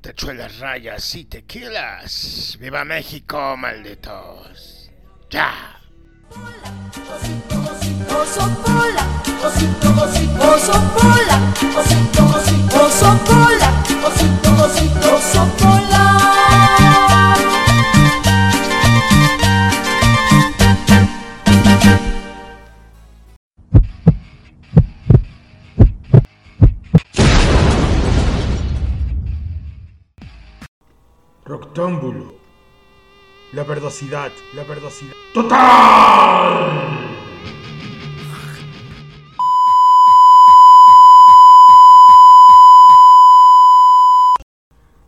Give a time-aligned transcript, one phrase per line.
[0.00, 2.56] Techuelas, rayas y tequilas.
[2.60, 4.90] ¡Viva México, malditos!
[5.30, 5.80] ¡Ya!
[33.52, 35.12] La verdosidad, la verdosidad.
[35.34, 35.58] ¡Total!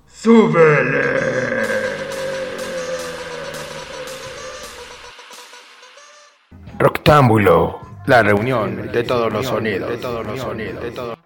[0.07, 1.17] ¡Súbele!
[6.79, 7.81] Roctámbulo.
[8.05, 9.89] La reunión de todos los sonidos.
[9.89, 10.83] De todos los sonidos.
[10.83, 11.26] De todos.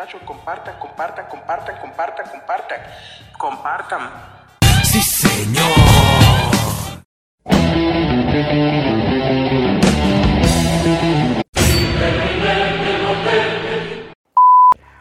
[0.00, 2.80] Muchachos, compartan, compartan, compartan, compartan, compartan,
[3.36, 4.10] compartan.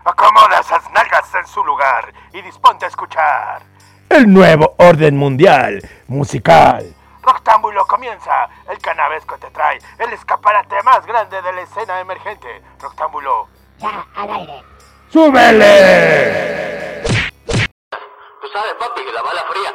[0.04, 3.62] Acomoda esas nalgas en su lugar y disponte a escuchar.
[4.10, 6.94] El nuevo orden mundial musical.
[7.22, 8.50] Roctámbulo comienza.
[8.70, 12.62] El canavesco te trae el escaparate más grande de la escena emergente.
[12.82, 13.48] Roctámbulo.
[13.78, 14.79] Ya, al aire.
[15.12, 17.02] ¡Súbele!
[17.48, 19.74] Tú sabes, papi, que la bala fría.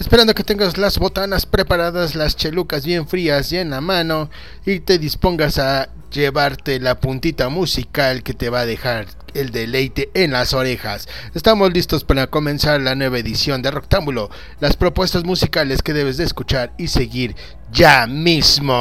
[0.00, 4.30] Esperando que tengas las botanas preparadas, las chelucas bien frías y en la mano
[4.66, 10.10] y te dispongas a llevarte la puntita musical que te va a dejar el deleite
[10.14, 11.08] en las orejas.
[11.34, 16.24] Estamos listos para comenzar la nueva edición de Rectángulo, las propuestas musicales que debes de
[16.24, 17.34] escuchar y seguir
[17.70, 18.74] ya mismo.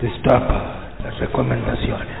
[0.00, 2.20] Destapa las recomendaciones.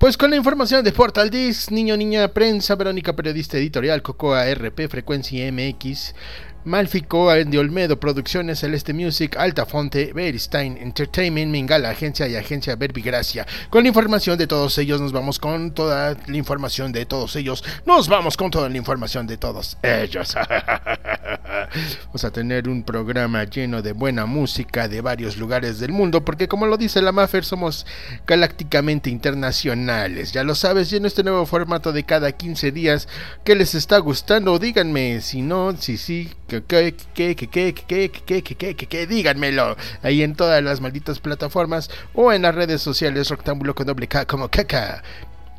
[0.00, 4.88] Pues con la información de Portal Disc, Niño Niña Prensa, Verónica Periodista Editorial, Cocoa RP,
[4.88, 6.14] Frecuencia MX,
[6.64, 13.46] Malfico, de Olmedo Producciones, Celeste Music, Altafonte, Beristain Entertainment, Mingala Agencia y Agencia Verbigracia.
[13.70, 17.64] Con la información de todos ellos nos vamos con toda la información de todos ellos.
[17.86, 20.34] Nos vamos con toda la información de todos ellos.
[22.06, 26.48] Vamos a tener un programa lleno de buena música de varios lugares del mundo, porque
[26.48, 27.86] como lo dice la Maffer, somos
[28.26, 30.32] galácticamente internacionales.
[30.32, 33.08] Ya lo sabes, y en este nuevo formato de cada 15 días,
[33.44, 34.58] ¿qué les está gustando?
[34.58, 36.30] Díganme, si no, si sí,
[39.06, 39.76] díganmelo.
[40.02, 44.26] Ahí en todas las malditas plataformas o en las redes sociales, Rectángulo con doble K
[44.26, 45.02] como caca.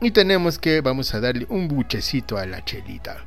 [0.02, 3.26] Y tenemos que, vamos a darle un buchecito a la chelita.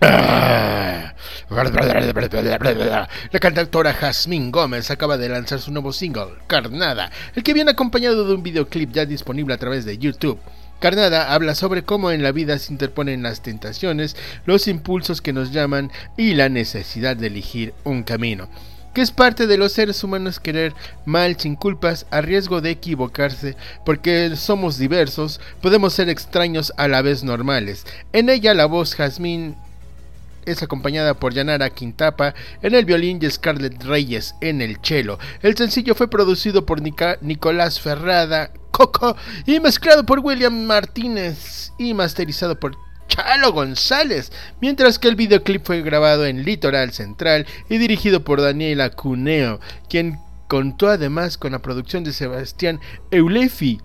[0.00, 1.14] Ah.
[1.48, 8.26] La cantautora Jasmine Gómez acaba de lanzar su nuevo single, Carnada, el que viene acompañado
[8.26, 10.40] de un videoclip ya disponible a través de YouTube.
[10.80, 15.52] Carnada habla sobre cómo en la vida se interponen las tentaciones, los impulsos que nos
[15.52, 18.48] llaman y la necesidad de elegir un camino
[18.96, 20.72] que es parte de los seres humanos querer
[21.04, 23.54] mal sin culpas a riesgo de equivocarse,
[23.84, 27.84] porque somos diversos, podemos ser extraños a la vez normales.
[28.14, 29.54] En ella la voz Jazmín
[30.46, 35.18] es acompañada por Yanara Quintapa en el violín y Scarlett Reyes en el cello.
[35.42, 42.58] El sencillo fue producido por Nicolás Ferrada Coco y mezclado por William Martínez y masterizado
[42.58, 42.76] por
[43.08, 48.90] Chalo González, mientras que el videoclip fue grabado en Litoral Central y dirigido por Daniela
[48.90, 50.18] Cuneo, quien
[50.48, 53.80] contó además con la producción de Sebastián Eulefi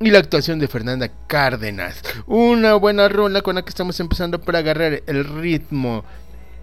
[0.00, 2.02] y la actuación de Fernanda Cárdenas.
[2.26, 6.04] Una buena rola con la que estamos empezando para agarrar el ritmo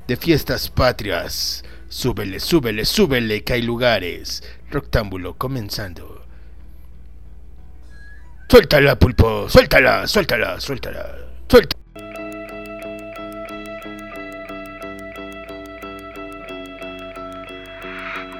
[0.07, 1.63] de fiestas patrias.
[1.89, 4.43] Súbele, súbele, súbele, que hay lugares.
[4.69, 6.25] Rectángulo comenzando.
[8.49, 11.15] Suéltala, pulpo, suéltala, suéltala, suéltala,
[11.47, 11.83] suéltala.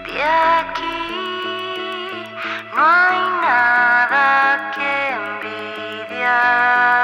[0.06, 1.33] De aquí
[2.75, 7.03] no hay nada que envidiar.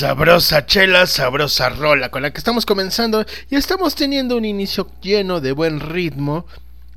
[0.00, 5.42] Sabrosa chela, sabrosa rola con la que estamos comenzando y estamos teniendo un inicio lleno
[5.42, 6.46] de buen ritmo.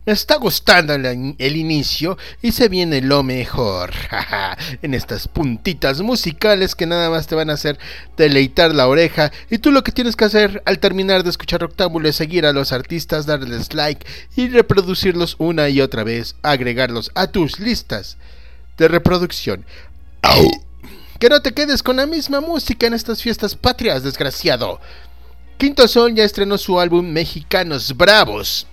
[0.06, 3.92] Me está gustando el, el inicio y se viene lo mejor.
[4.82, 7.78] en estas puntitas musicales que nada más te van a hacer
[8.16, 9.34] deleitar la oreja.
[9.50, 12.54] Y tú lo que tienes que hacer al terminar de escuchar Octámbulo es seguir a
[12.54, 14.08] los artistas, darles like
[14.38, 18.16] y reproducirlos una y otra vez, agregarlos a tus listas
[18.78, 19.66] de reproducción.
[20.22, 20.73] ¡Au!
[21.20, 24.80] Que no te quedes con la misma música en estas fiestas patrias, desgraciado.
[25.58, 28.68] Quinto Sol ya estrenó su álbum Mexicanos Bravos.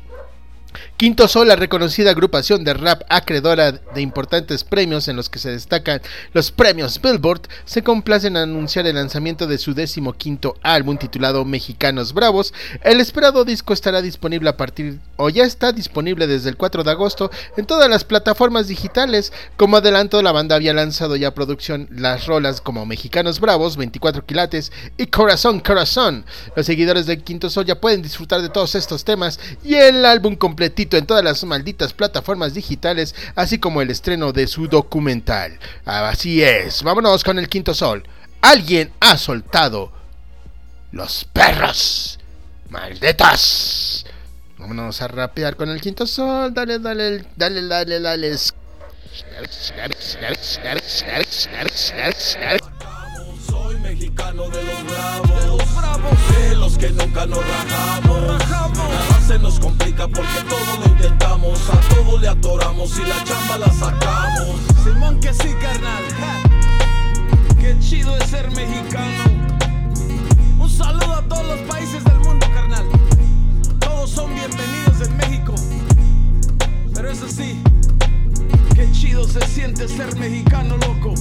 [1.00, 5.50] Quinto Sol, la reconocida agrupación de rap acreedora de importantes premios en los que se
[5.50, 6.02] destacan
[6.34, 11.46] los premios Billboard, se complace en anunciar el lanzamiento de su décimo quinto álbum titulado
[11.46, 12.52] Mexicanos Bravos.
[12.82, 16.90] El esperado disco estará disponible a partir, o ya está disponible desde el 4 de
[16.90, 19.32] agosto en todas las plataformas digitales.
[19.56, 24.70] Como adelanto, la banda había lanzado ya producción las rolas como Mexicanos Bravos, 24 quilates
[24.98, 26.26] y Corazón Corazón.
[26.54, 30.36] Los seguidores de Quinto Sol ya pueden disfrutar de todos estos temas y el álbum
[30.36, 35.58] completito en todas las malditas plataformas digitales, así como el estreno de su documental.
[35.84, 38.02] Así es, vámonos con el Quinto Sol.
[38.40, 39.92] Alguien ha soltado
[40.92, 42.18] los perros.
[42.68, 44.06] Malditos.
[44.58, 46.52] Vámonos a rapear con el Quinto Sol.
[46.54, 48.36] Dale, dale, dale, dale, dale.
[53.46, 58.49] Soy mexicano de los bravos, de los que nunca nos rajamos.
[59.30, 63.72] Se nos complica porque todo lo intentamos, a todo le atoramos y la chamba la
[63.72, 64.56] sacamos.
[64.82, 66.02] Simón que sí, carnal.
[66.18, 67.54] ja.
[67.60, 69.56] Qué chido es ser mexicano.
[70.58, 72.84] Un saludo a todos los países del mundo, carnal.
[73.78, 75.54] Todos son bienvenidos en México.
[76.92, 77.62] Pero eso sí,
[78.74, 81.14] qué chido se siente ser mexicano, loco.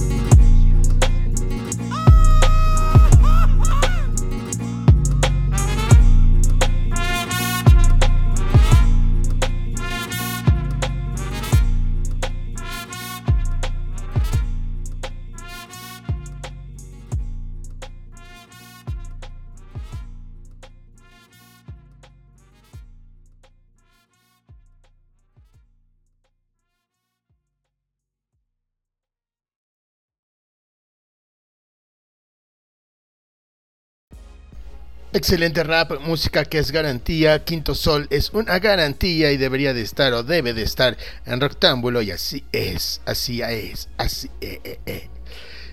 [35.12, 37.42] Excelente rap, música que es garantía.
[37.44, 40.96] Quinto Sol es una garantía y debería de estar o debe de estar
[41.26, 45.10] en Rectángulo y así es, así es, así eh, eh, eh.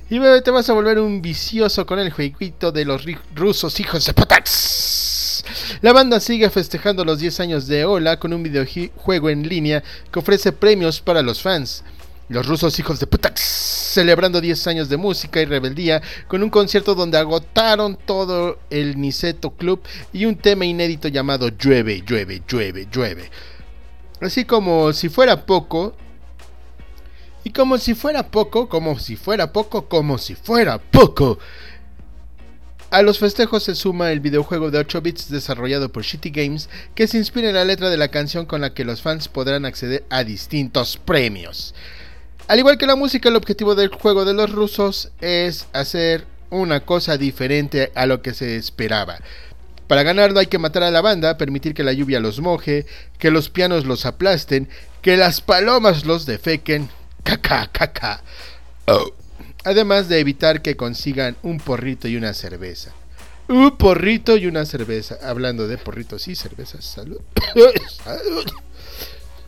[0.09, 4.07] Y bebé, te vas a volver un vicioso con el jueguito de los rusos hijos
[4.07, 5.43] de Potax.
[5.81, 10.17] La banda sigue festejando los 10 años de Ola con un videojuego en línea que
[10.17, 11.83] ofrece premios para los fans.
[12.29, 16.93] Los rusos hijos de Putax celebrando 10 años de música y rebeldía con un concierto
[16.93, 19.81] donde agotaron todo el Niceto Club
[20.13, 23.31] y un tema inédito llamado Llueve, llueve, llueve, llueve.
[24.21, 25.95] Así como si fuera poco,
[27.43, 31.39] y como si fuera poco, como si fuera poco, como si fuera poco.
[32.89, 37.07] A los festejos se suma el videojuego de 8 bits desarrollado por Shitty Games que
[37.07, 40.05] se inspira en la letra de la canción con la que los fans podrán acceder
[40.09, 41.73] a distintos premios.
[42.47, 46.81] Al igual que la música, el objetivo del juego de los rusos es hacer una
[46.81, 49.19] cosa diferente a lo que se esperaba.
[49.87, 52.85] Para ganarlo hay que matar a la banda, permitir que la lluvia los moje,
[53.19, 54.69] que los pianos los aplasten,
[55.01, 56.89] que las palomas los defequen,
[57.23, 58.21] caca, caca.
[58.85, 59.11] Oh.
[59.63, 62.93] Además de evitar que consigan un porrito y una cerveza.
[63.49, 65.17] Un porrito y una cerveza.
[65.21, 67.19] Hablando de porritos y cervezas, salud.
[68.03, 68.45] salud.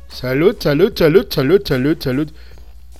[0.09, 2.31] Salud, salud, salud, salud, salud, salud.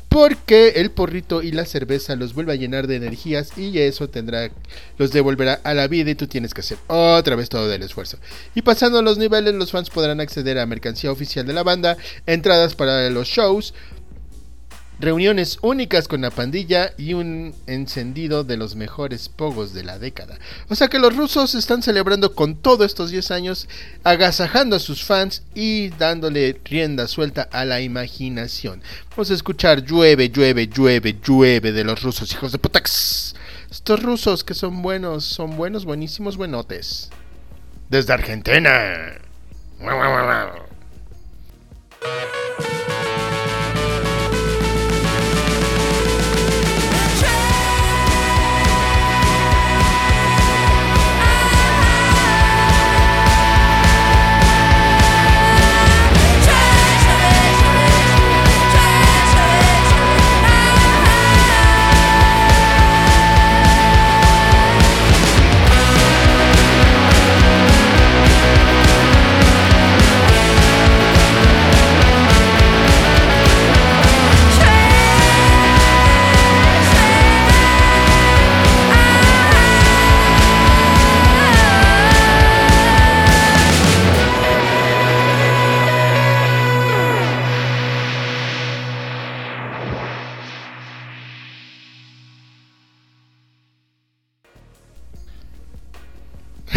[0.09, 4.49] Porque el porrito y la cerveza los vuelve a llenar de energías y eso tendrá,
[4.97, 8.17] los devolverá a la vida y tú tienes que hacer otra vez todo el esfuerzo.
[8.55, 12.73] Y pasando los niveles, los fans podrán acceder a mercancía oficial de la banda, entradas
[12.73, 13.75] para los shows,
[14.99, 20.37] reuniones únicas con la pandilla y un encendido de los mejores pogos de la década.
[20.67, 23.67] O sea que los rusos están celebrando con todo estos 10 años,
[24.03, 28.81] agasajando a sus fans y dándole rienda suelta a la imaginación.
[29.11, 33.35] Vamos a escuchar llueve, llueve, llueve, llueve de los rusos, hijos de putax.
[33.71, 37.09] Estos rusos que son buenos, son buenos, buenísimos, buenotes.
[37.89, 39.17] Desde Argentina.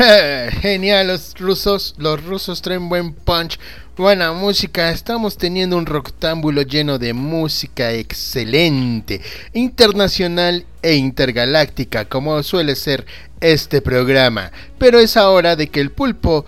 [0.60, 3.58] Genial, los rusos, los rusos traen buen punch,
[3.96, 4.90] buena música.
[4.90, 9.20] Estamos teniendo un rectángulo lleno de música excelente,
[9.52, 13.06] internacional e intergaláctica, como suele ser
[13.40, 14.50] este programa.
[14.78, 16.46] Pero es hora de que el pulpo,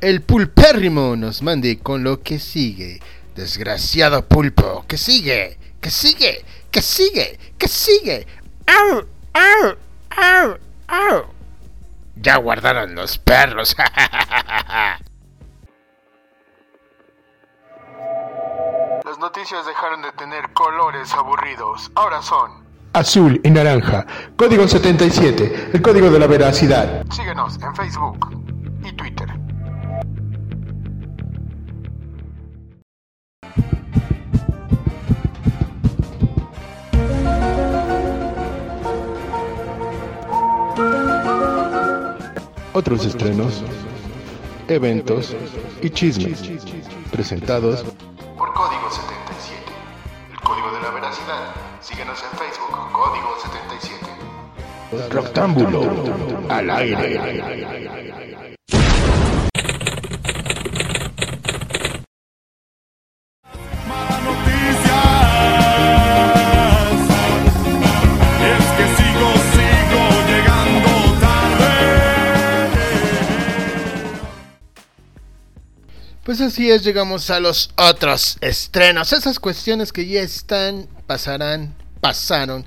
[0.00, 3.00] el pulpérrimo, nos mande con lo que sigue.
[3.36, 8.26] Desgraciado pulpo, que sigue, que sigue, que sigue, que sigue.
[8.66, 9.04] ¡Au!
[9.32, 9.76] ¡Au!
[10.10, 10.58] ¡Au!
[10.88, 11.35] ¡Au!
[12.16, 13.76] Ya guardaron los perros.
[19.04, 21.90] Las noticias dejaron de tener colores aburridos.
[21.94, 24.06] Ahora son azul y naranja.
[24.36, 27.04] Código 77, el código de la veracidad.
[27.10, 28.42] Síguenos en Facebook
[28.84, 29.28] y Twitter.
[42.76, 43.62] Otros estrenos,
[44.68, 45.34] eventos
[45.80, 46.42] y chismes
[47.10, 47.82] presentados
[48.36, 49.62] por Código 77,
[50.30, 51.54] el código de la veracidad.
[51.80, 53.34] Síguenos en Facebook, Código
[54.90, 55.08] 77.
[55.08, 58.55] Rectángulo al aire.
[76.26, 79.12] Pues así es, llegamos a los otros estrenos.
[79.12, 82.66] Esas cuestiones que ya están, pasarán, pasaron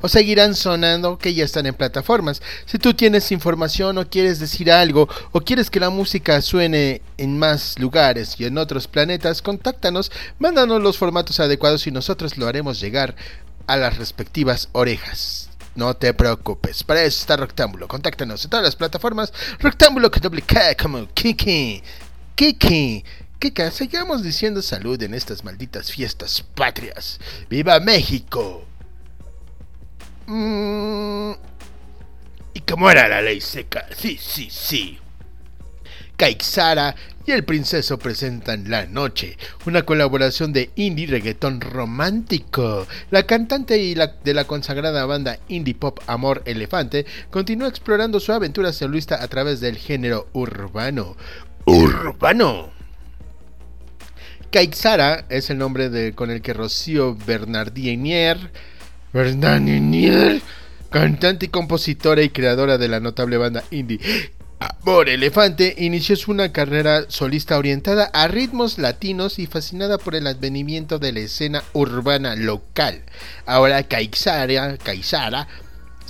[0.00, 2.40] o seguirán sonando que ya están en plataformas.
[2.66, 7.36] Si tú tienes información o quieres decir algo o quieres que la música suene en
[7.36, 12.78] más lugares y en otros planetas, contáctanos, mándanos los formatos adecuados y nosotros lo haremos
[12.78, 13.16] llegar
[13.66, 15.50] a las respectivas orejas.
[15.74, 17.88] No te preocupes, para eso está Rectángulo.
[17.88, 19.32] Contáctanos en todas las plataformas.
[19.58, 21.82] Rectángulo que doble K como Kiki.
[22.40, 23.04] Kiki.
[23.38, 27.20] Kika, sigamos diciendo salud en estas malditas fiestas patrias.
[27.50, 28.64] ¡Viva México!
[30.26, 31.32] Mm,
[32.54, 33.86] ¿Y cómo era la ley seca?
[33.94, 34.98] Sí, sí, sí.
[36.16, 42.86] Kaiksara y el princeso presentan La Noche, una colaboración de indie reggaetón romántico.
[43.10, 48.32] La cantante y la, de la consagrada banda indie pop Amor Elefante continúa explorando su
[48.32, 51.16] aventura solista a través del género urbano.
[51.64, 52.70] ¡Urbano!
[54.50, 58.50] Kaiksara es el nombre de, con el que Rocío Bernardinier,
[59.12, 60.42] Bernardinier,
[60.90, 64.00] cantante y compositora y creadora de la notable banda indie
[64.60, 70.26] Amor Elefante, inició su una carrera solista orientada a ritmos latinos y fascinada por el
[70.26, 73.02] advenimiento de la escena urbana local.
[73.46, 75.48] Ahora Kaiksara, Kaisara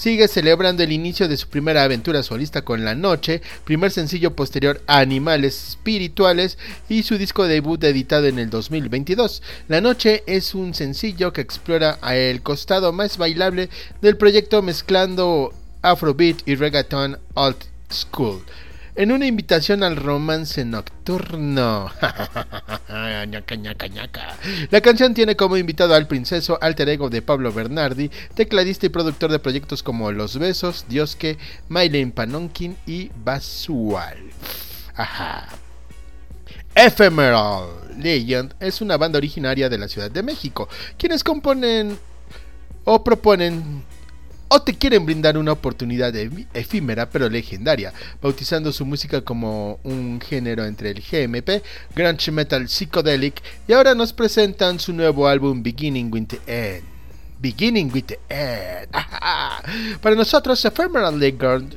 [0.00, 4.80] sigue celebrando el inicio de su primera aventura solista con La Noche, primer sencillo posterior
[4.86, 6.56] a Animales Espirituales
[6.88, 9.42] y su disco debut editado en el 2022.
[9.68, 13.68] La Noche es un sencillo que explora el costado más bailable
[14.00, 15.52] del proyecto mezclando
[15.82, 18.42] Afrobeat y Reggaeton Alt School.
[19.00, 21.90] En una invitación al romance nocturno.
[24.70, 29.30] La canción tiene como invitado al princeso alter ego de Pablo Bernardi, tecladista y productor
[29.30, 31.38] de proyectos como Los Besos, Diosque,
[31.70, 34.18] Mailen Panonkin y Basual.
[34.94, 35.48] Ajá.
[36.74, 41.98] Ephemeral Legend es una banda originaria de la Ciudad de México, quienes componen
[42.84, 43.82] o proponen
[44.52, 46.12] o te quieren brindar una oportunidad
[46.52, 51.62] efímera pero legendaria, bautizando su música como un género entre el GMP,
[51.94, 56.82] grunge metal psychedelic, y ahora nos presentan su nuevo álbum Beginning with the End.
[57.38, 58.88] Beginning with the End.
[60.02, 61.76] Para nosotros, Ephemeral Legend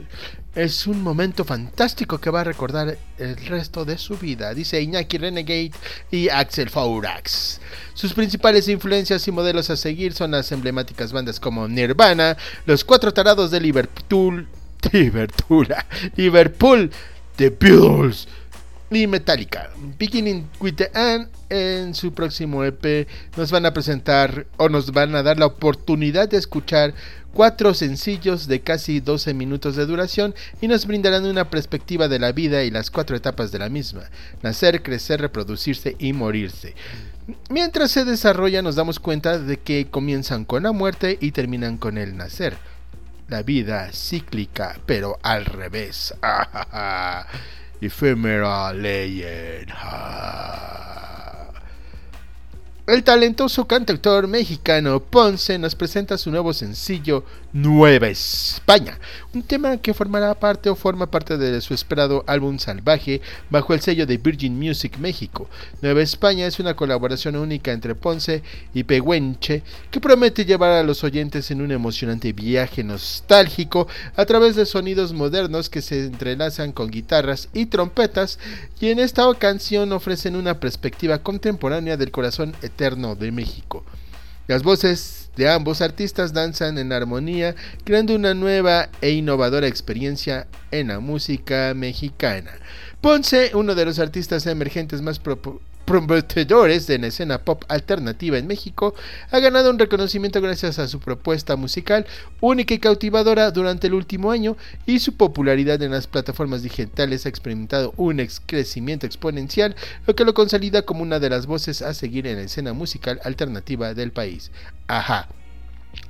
[0.55, 5.17] es un momento fantástico que va a recordar el resto de su vida, dice Iñaki
[5.17, 5.71] Renegade
[6.11, 7.59] y Axel Faurax.
[7.95, 13.11] Sus principales influencias y modelos a seguir son las emblemáticas bandas como Nirvana, Los Cuatro
[13.13, 14.47] Tarados de Liverpool,
[14.91, 15.67] Liverpool,
[16.15, 16.91] Liverpool,
[17.35, 18.27] The Beatles
[18.95, 19.69] y Metallica.
[19.97, 23.07] Beginning with the End en su próximo EP
[23.37, 26.93] nos van a presentar o nos van a dar la oportunidad de escuchar
[27.33, 32.31] cuatro sencillos de casi 12 minutos de duración y nos brindarán una perspectiva de la
[32.31, 34.03] vida y las cuatro etapas de la misma,
[34.41, 36.75] nacer, crecer, reproducirse y morirse.
[37.49, 41.97] Mientras se desarrolla nos damos cuenta de que comienzan con la muerte y terminan con
[41.97, 42.57] el nacer.
[43.29, 46.13] La vida cíclica, pero al revés.
[47.85, 49.71] Ephemeral Legend.
[49.73, 50.53] Ah.
[52.85, 57.23] El talentoso cantautor mexicano Ponce nos presenta su nuevo sencillo
[57.53, 58.99] Nueva España,
[59.33, 63.81] un tema que formará parte o forma parte de su esperado álbum Salvaje bajo el
[63.81, 65.49] sello de Virgin Music México.
[65.81, 71.03] Nueva España es una colaboración única entre Ponce y Pehuenche que promete llevar a los
[71.03, 76.91] oyentes en un emocionante viaje nostálgico a través de sonidos modernos que se entrelazan con
[76.91, 78.37] guitarras y trompetas
[78.79, 83.83] y en esta canción ofrecen una perspectiva contemporánea del corazón eterno de México.
[84.47, 90.89] Las voces de ambos artistas danzan en armonía, creando una nueva e innovadora experiencia en
[90.89, 92.51] la música mexicana.
[92.99, 95.19] Ponce, uno de los artistas emergentes más
[95.85, 98.93] prometedores de la escena pop alternativa en México,
[99.31, 102.05] ha ganado un reconocimiento gracias a su propuesta musical
[102.41, 107.29] única y cautivadora durante el último año y su popularidad en las plataformas digitales ha
[107.29, 109.75] experimentado un crecimiento exponencial,
[110.07, 113.19] lo que lo consolida como una de las voces a seguir en la escena musical
[113.23, 114.51] alternativa del país.
[114.87, 115.27] Ajá.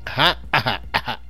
[0.05, 1.22] Ajá, ajá, ajá.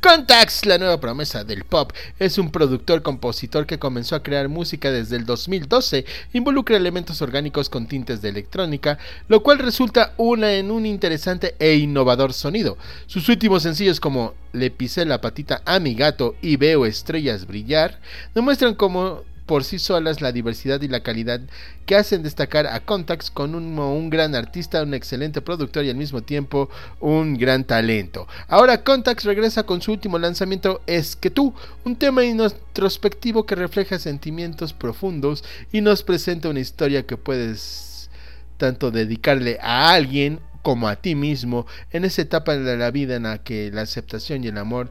[0.00, 5.16] Contax, la nueva promesa del pop, es un productor-compositor que comenzó a crear música desde
[5.16, 6.04] el 2012.
[6.32, 11.74] Involucra elementos orgánicos con tintes de electrónica, lo cual resulta una en un interesante e
[11.74, 12.78] innovador sonido.
[13.06, 18.00] Sus últimos sencillos como Le pisé la patita a mi gato y veo estrellas brillar
[18.34, 21.40] demuestran cómo por sí solas la diversidad y la calidad
[21.86, 26.22] que hacen destacar a Contax con un, gran artista, un excelente productor y al mismo
[26.22, 26.68] tiempo
[27.00, 28.26] un gran talento.
[28.48, 31.54] Ahora Contax regresa con su último lanzamiento Es que tú,
[31.84, 38.10] un tema introspectivo que refleja sentimientos profundos y nos presenta una historia que puedes
[38.56, 43.22] tanto dedicarle a alguien como a ti mismo en esa etapa de la vida en
[43.22, 44.90] la que la aceptación y el amor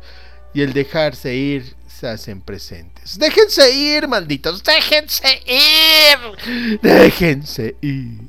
[0.54, 3.18] y el dejarse ir hacen presentes.
[3.18, 8.22] Déjense ir, malditos, déjense ir, déjense ir.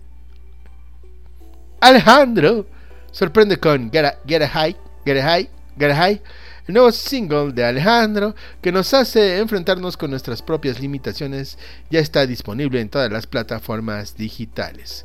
[1.80, 2.66] Alejandro
[3.10, 6.22] sorprende con Get Get a High, Get a High, Get a High,
[6.66, 11.58] el nuevo single de Alejandro que nos hace enfrentarnos con nuestras propias limitaciones.
[11.90, 15.04] Ya está disponible en todas las plataformas digitales.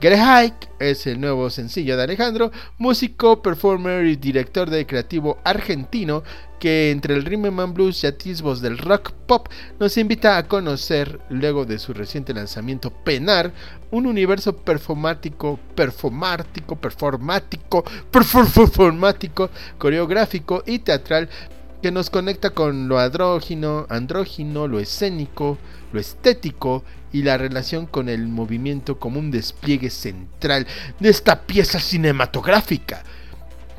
[0.00, 6.22] Get es el nuevo sencillo de Alejandro, músico, performer y director de creativo argentino
[6.60, 9.48] que entre el rhythm and blues y atisbos del rock pop
[9.80, 13.52] nos invita a conocer, luego de su reciente lanzamiento Penar,
[13.90, 21.28] un universo performático, performático, performático, performático, coreográfico y teatral
[21.82, 25.58] que nos conecta con lo andrógino, andrógino, lo escénico,
[25.92, 30.66] lo estético y la relación con el movimiento como un despliegue central
[31.00, 33.02] de esta pieza cinematográfica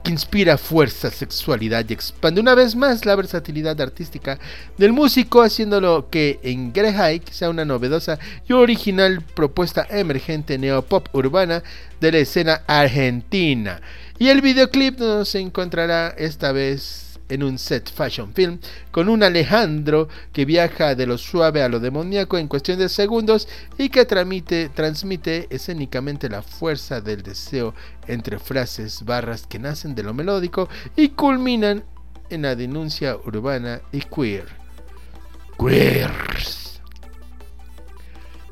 [0.03, 4.39] que inspira fuerza, sexualidad y expande una vez más la versatilidad artística
[4.77, 11.63] del músico, haciéndolo que en Hike sea una novedosa y original propuesta emergente neopop urbana
[11.99, 13.81] de la escena argentina.
[14.17, 18.59] Y el videoclip nos encontrará esta vez en un set fashion film
[18.91, 23.47] con un Alejandro que viaja de lo suave a lo demoníaco en cuestión de segundos
[23.77, 27.73] y que transmite, escénicamente la fuerza del deseo
[28.07, 31.83] entre frases, barras que nacen de lo melódico y culminan
[32.29, 34.45] en la denuncia urbana y queer.
[35.57, 36.81] Queers.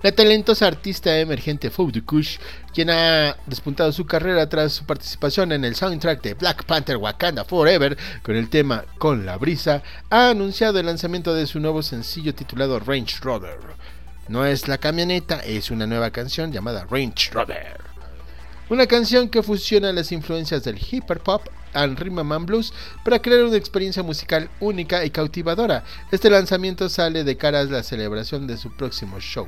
[0.03, 2.37] La talentosa artista emergente Fou Kush,
[2.77, 7.43] quien ha despuntado su carrera tras su participación en el soundtrack de Black Panther Wakanda
[7.43, 12.35] Forever con el tema Con la brisa, ha anunciado el lanzamiento de su nuevo sencillo
[12.35, 13.57] titulado Range Rover.
[14.27, 17.81] No es la camioneta, es una nueva canción llamada Range Rover.
[18.69, 22.71] Una canción que fusiona las influencias del hip hop and rhythm blues
[23.03, 25.83] para crear una experiencia musical única y cautivadora.
[26.11, 29.47] Este lanzamiento sale de cara a la celebración de su próximo show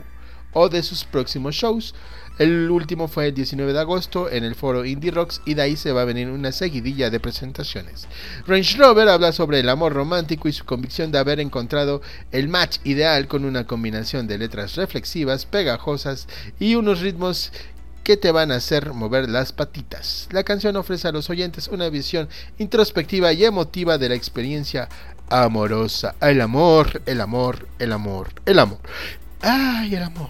[0.54, 1.94] o de sus próximos shows.
[2.40, 5.76] El último fue el 19 de agosto en el foro Indie Rocks y de ahí
[5.76, 8.08] se va a venir una seguidilla de presentaciones.
[8.48, 12.78] Range Rover habla sobre el amor romántico y su convicción de haber encontrado el match
[12.86, 16.28] ideal con una combinación de letras reflexivas, pegajosas
[16.62, 17.52] y unos ritmos
[18.06, 20.30] que te van a hacer mover las patitas.
[20.32, 24.88] La canción ofrece a los oyentes una visión introspectiva y emotiva de la experiencia
[25.30, 26.16] amorosa.
[26.22, 28.80] El amor, el amor, el amor, el amor.
[29.42, 30.30] ¡Ay, el amor!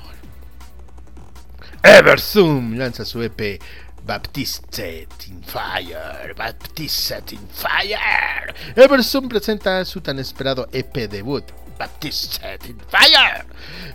[1.81, 3.59] Everzoom lanza su EP
[4.05, 6.33] Baptisted in Fire.
[6.35, 8.53] Baptisted in Fire.
[8.75, 11.43] Everzoom presenta su tan esperado EP debut.
[11.77, 13.45] Baptisted in Fire.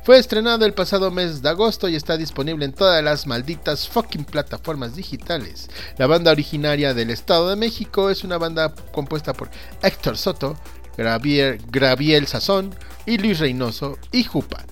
[0.04, 4.24] Fue estrenado el pasado mes de agosto y está disponible en todas las malditas fucking
[4.24, 5.68] plataformas digitales.
[5.98, 9.50] La banda originaria del Estado de México es una banda compuesta por
[9.82, 10.56] Héctor Soto,
[10.96, 12.74] Graviel, Graviel Sazón
[13.06, 14.64] y Luis Reynoso y Jupa.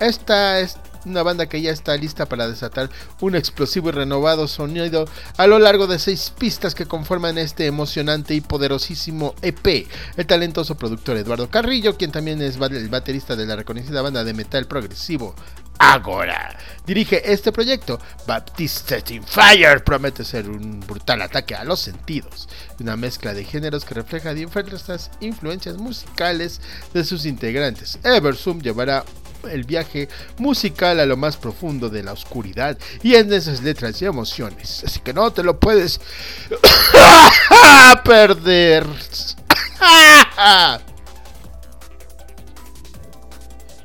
[0.00, 5.06] Esta es una banda que ya está lista para desatar un explosivo y renovado sonido
[5.36, 9.86] a lo largo de seis pistas que conforman este emocionante y poderosísimo EP.
[10.16, 14.34] El talentoso productor Eduardo Carrillo, quien también es el baterista de la reconocida banda de
[14.34, 15.34] metal progresivo
[15.82, 16.58] Agora.
[16.86, 17.98] Dirige este proyecto.
[18.26, 22.50] Baptiste in Fire promete ser un brutal ataque a los sentidos.
[22.78, 26.60] Una mezcla de géneros que refleja diversas influencias musicales
[26.92, 27.98] de sus integrantes.
[28.04, 29.06] Eversum llevará
[29.50, 34.06] el viaje musical a lo más profundo de la oscuridad y en esas letras y
[34.06, 34.82] emociones.
[34.84, 36.00] Así que no te lo puedes
[38.04, 38.86] perder.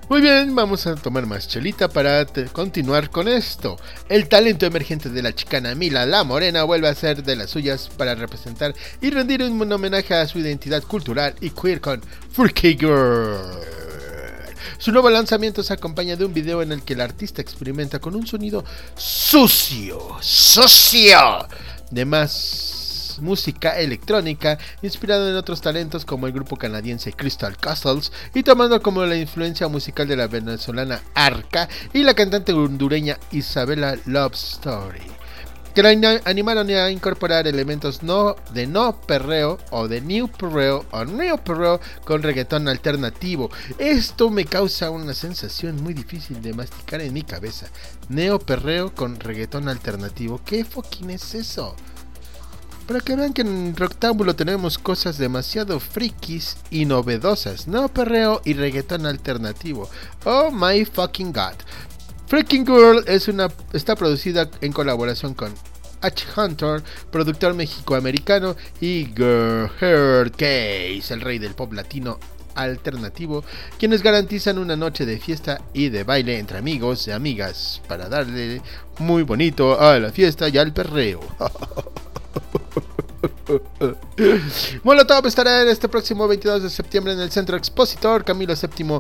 [0.08, 3.76] Muy bien, vamos a tomar más chelita para continuar con esto.
[4.08, 7.89] El talento emergente de la chicana Mila La Morena vuelve a ser de las suyas
[7.98, 13.85] para representar y rendir un homenaje a su identidad cultural y queer con Freaky Girl.
[14.78, 18.15] Su nuevo lanzamiento se acompaña de un video en el que el artista experimenta con
[18.15, 18.63] un sonido
[18.95, 21.47] sucio, sucio,
[21.91, 22.75] de más
[23.21, 29.06] música electrónica inspirado en otros talentos como el grupo canadiense Crystal Castles y tomando como
[29.06, 35.14] la influencia musical de la venezolana Arca y la cantante hondureña Isabella Love Story
[35.76, 41.38] que animaron a incorporar elementos no de no perreo o de new perreo o neo
[41.38, 43.52] perreo con reggaetón alternativo.
[43.78, 47.68] Esto me causa una sensación muy difícil de masticar en mi cabeza.
[48.08, 50.40] Neo perreo con reggaetón alternativo.
[50.46, 51.76] ¿Qué fucking es eso?
[52.88, 58.54] Para que vean que en Rectángulo tenemos cosas demasiado frikis y novedosas, no perreo y
[58.54, 59.90] reggaetón alternativo.
[60.24, 61.56] Oh my fucking god.
[62.28, 65.54] Freaking Girl es una, está producida en colaboración con
[66.02, 66.26] H.
[66.36, 72.20] Hunter, productor mexicoamericano, y Gerhard Case, el rey del pop latino
[72.56, 73.44] alternativo,
[73.78, 78.62] quienes garantizan una noche de fiesta y de baile entre amigos y amigas para darle
[79.00, 81.20] muy bonito a la fiesta y al perreo.
[84.84, 89.00] Molotov estará este próximo 22 de septiembre en el Centro Expositor Camilo VII.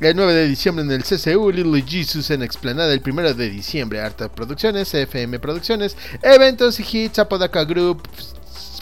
[0.00, 4.00] El 9 de diciembre en el CCU, Little Jesus en Explanada el 1 de diciembre,
[4.00, 8.02] Arta Producciones, FM Producciones, Eventos y Hits, Apodaca Group,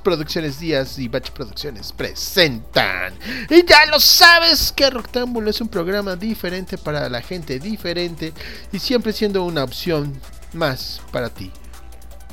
[0.02, 3.14] Producciones Díaz y Batch Producciones presentan.
[3.48, 8.32] Y ya lo sabes que Roctámbulo es un programa diferente para la gente diferente
[8.72, 10.12] y siempre siendo una opción
[10.54, 11.50] más para ti.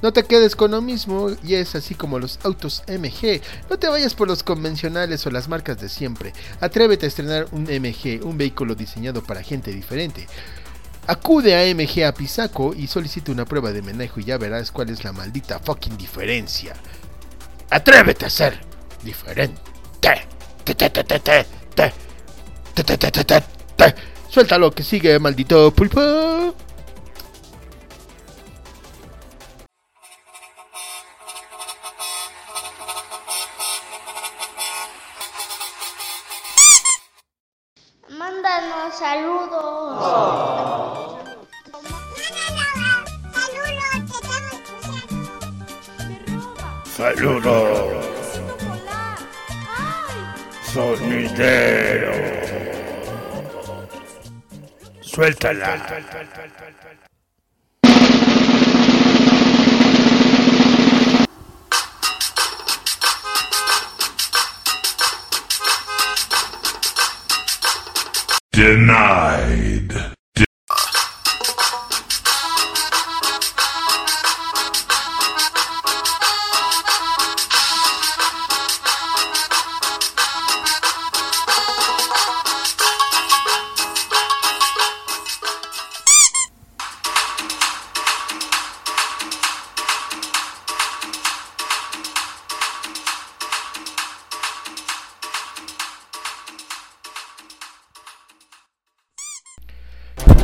[0.02, 3.42] No te quedes con lo mismo y es así como los autos MG.
[3.70, 6.34] No te vayas por los convencionales o las marcas de siempre.
[6.62, 10.28] Atrévete a estrenar un MG, un vehículo diseñado para gente diferente.
[11.08, 14.90] Acude a MG a Pisaco y solicita una prueba de manejo y ya verás cuál
[14.90, 16.76] es la maldita fucking diferencia.
[17.70, 18.60] Atrévete a ser
[19.04, 19.58] diferente.
[24.30, 26.54] Suéltalo que sigue, maldito pulpo.
[39.00, 39.96] Saludos.
[46.98, 48.42] Saludos.
[50.74, 52.12] Sonidero.
[55.00, 55.78] Suéltala.
[68.60, 70.09] Denied.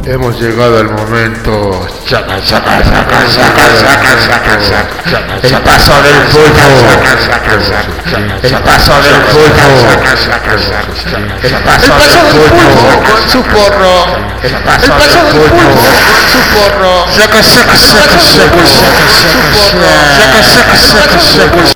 [0.08, 1.88] Hemos llegado al momento.
[2.08, 4.94] Saca, saca, saca, saca, saca, saca, saca.
[5.41, 6.62] El paso del pulpo.
[8.44, 9.65] El paso del pulpo.
[11.41, 13.96] El paso del pulpo con su porro.
[14.44, 16.94] El paso del pulpo con su porro.
[17.12, 19.63] Saca, saca, saca, saca, saca,
[21.18, 21.75] saca,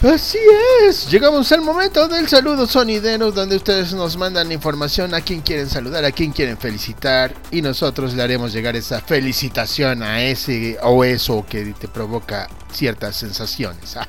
[0.00, 0.38] Así
[0.82, 5.68] es, llegamos al momento del saludo sonideros donde ustedes nos mandan información a quien quieren
[5.68, 11.04] saludar, a quien quieren felicitar y nosotros le haremos llegar esa felicitación a ese o
[11.04, 13.96] eso que te provoca ciertas sensaciones.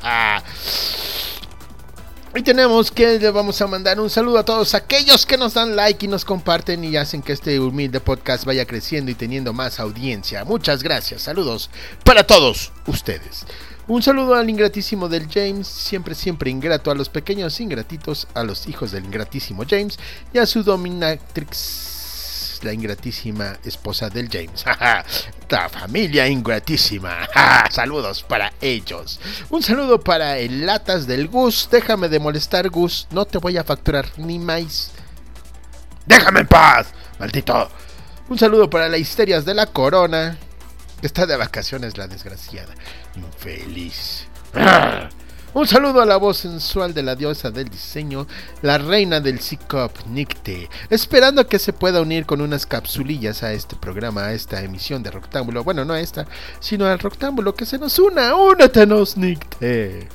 [2.35, 5.75] Y tenemos que le vamos a mandar un saludo a todos aquellos que nos dan
[5.75, 9.79] like y nos comparten y hacen que este humilde podcast vaya creciendo y teniendo más
[9.79, 10.43] audiencia.
[10.43, 11.21] Muchas gracias.
[11.21, 11.69] Saludos
[12.03, 13.45] para todos ustedes.
[13.85, 18.65] Un saludo al ingratísimo del James, siempre, siempre ingrato, a los pequeños ingratitos, a los
[18.67, 19.99] hijos del ingratísimo James
[20.33, 24.63] y a su dominatrix, la ingratísima esposa del James.
[25.49, 27.27] la familia ingratísima.
[27.71, 29.19] Saludos para ellos.
[29.49, 31.67] Un saludo para el Latas del Gus.
[31.69, 33.07] Déjame de molestar, Gus.
[33.11, 34.91] No te voy a facturar ni más.
[36.05, 36.87] Déjame en paz,
[37.19, 37.69] maldito.
[38.29, 40.37] Un saludo para la Histerias de la Corona.
[41.01, 42.73] Está de vacaciones la desgraciada.
[43.15, 44.27] Infeliz.
[44.53, 45.09] ¡Ah!
[45.53, 48.25] Un saludo a la voz sensual de la diosa del diseño,
[48.63, 53.75] la reina del Cicop Nicte, esperando que se pueda unir con unas capsulillas a este
[53.75, 55.63] programa, a esta emisión de Roctámbulo.
[55.63, 56.25] Bueno, no a esta,
[56.59, 58.35] sino al Roctámbulo, que se nos una.
[58.35, 60.09] ¡Únetenos, Nicte!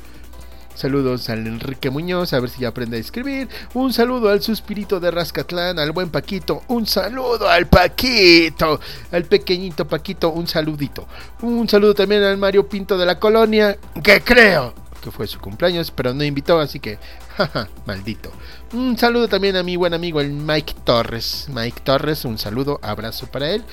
[0.78, 3.48] Saludos al Enrique Muñoz, a ver si ya aprende a escribir.
[3.74, 6.62] Un saludo al suspirito de Rascatlán, al buen Paquito.
[6.68, 8.78] Un saludo al Paquito,
[9.10, 11.08] al pequeñito Paquito, un saludito.
[11.42, 15.90] Un saludo también al Mario Pinto de la colonia, que creo que fue su cumpleaños,
[15.90, 17.00] pero no invitó, así que,
[17.36, 18.30] jaja, maldito.
[18.72, 21.48] Un saludo también a mi buen amigo el Mike Torres.
[21.48, 23.64] Mike Torres, un saludo, abrazo para él.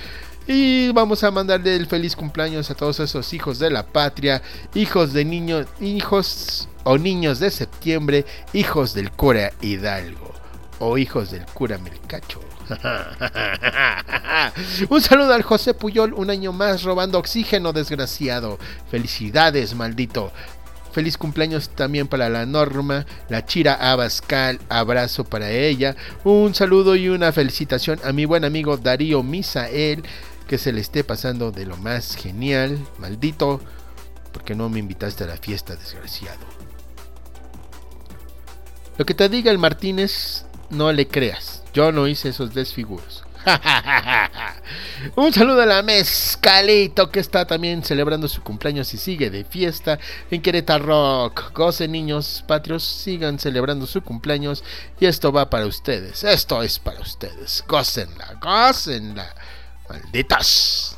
[0.48, 4.42] Y vamos a mandarle el feliz cumpleaños a todos esos hijos de la patria,
[4.76, 10.36] hijos de niños, hijos o niños de septiembre, hijos del cura Hidalgo
[10.80, 12.42] o hijos del cura Melcacho.
[14.90, 18.60] un saludo al José Puyol, un año más robando oxígeno, desgraciado.
[18.90, 20.32] Felicidades, maldito.
[20.92, 25.96] Feliz cumpleaños también para la Norma, la Chira Abascal, abrazo para ella.
[26.24, 30.04] Un saludo y una felicitación a mi buen amigo Darío Misael,
[30.48, 33.62] que se le esté pasando de lo más genial, maldito,
[34.32, 36.46] porque no me invitaste a la fiesta, desgraciado.
[38.98, 41.64] Lo que te diga el Martínez, no le creas.
[41.74, 43.24] Yo no hice esos desfiguros.
[45.16, 50.00] Un saludo a la Mezcalito que está también celebrando su cumpleaños y sigue de fiesta
[50.32, 51.52] en Querétaro Rock.
[51.54, 54.64] Gocen niños patrios, sigan celebrando su cumpleaños
[55.00, 56.24] y esto va para ustedes.
[56.24, 57.64] Esto es para ustedes.
[57.68, 59.36] Gócenla, gócenla.
[59.90, 60.98] Malditas.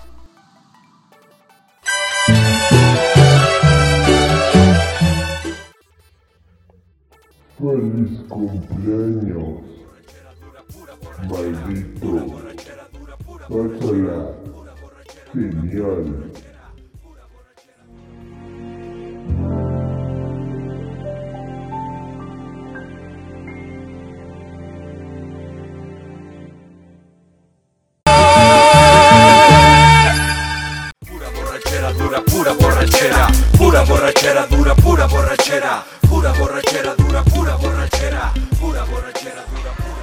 [7.58, 9.64] Feliz cumpleaños,
[11.28, 12.48] maldito.
[13.50, 14.36] Pásala.
[15.34, 16.28] Genial.
[32.48, 39.72] Pura borrachera, pura borrachera dura, pura borrachera, pura borrachera dura, pura borrachera, pura borrachera dura,
[39.74, 39.98] pura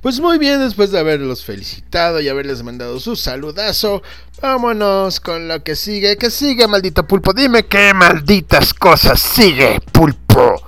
[0.00, 4.02] Pues muy bien, después de haberlos felicitado y haberles mandado su saludazo,
[4.42, 6.18] vámonos con lo que sigue.
[6.18, 7.32] ¿Qué sigue, maldito pulpo?
[7.32, 10.63] Dime qué malditas cosas sigue, pulpo.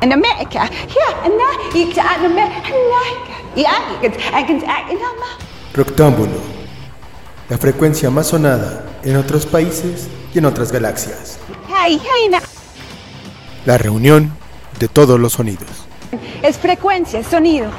[0.00, 0.68] In Amerika.
[0.88, 2.36] Ja, en daar, ik sta in
[3.54, 4.54] ik kan
[4.88, 5.14] ik kan
[5.72, 6.40] Roctámbulo,
[7.48, 11.38] la frecuencia más sonada en otros países y en otras galaxias.
[13.64, 14.32] La reunión
[14.78, 15.86] de todos los sonidos.
[16.42, 17.70] Es frecuencia, sonido.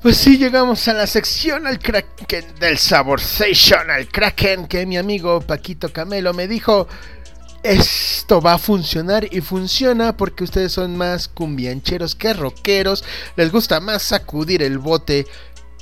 [0.00, 5.40] Pues sí, llegamos a la sección al Kraken del Saborsation, al Kraken que mi amigo
[5.40, 6.86] Paquito Camelo me dijo,
[7.62, 13.04] esto va a funcionar y funciona porque ustedes son más cumbiancheros que rockeros,
[13.36, 15.26] les gusta más sacudir el bote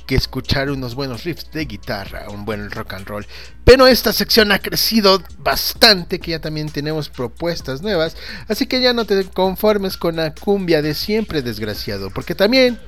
[0.07, 3.27] que escuchar unos buenos riffs de guitarra, un buen rock and roll.
[3.65, 8.15] Pero esta sección ha crecido bastante, que ya también tenemos propuestas nuevas,
[8.47, 12.79] así que ya no te conformes con la cumbia de siempre, desgraciado, porque también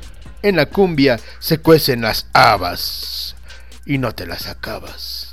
[0.42, 3.36] en la cumbia se cuecen las habas
[3.86, 5.29] y no te las acabas.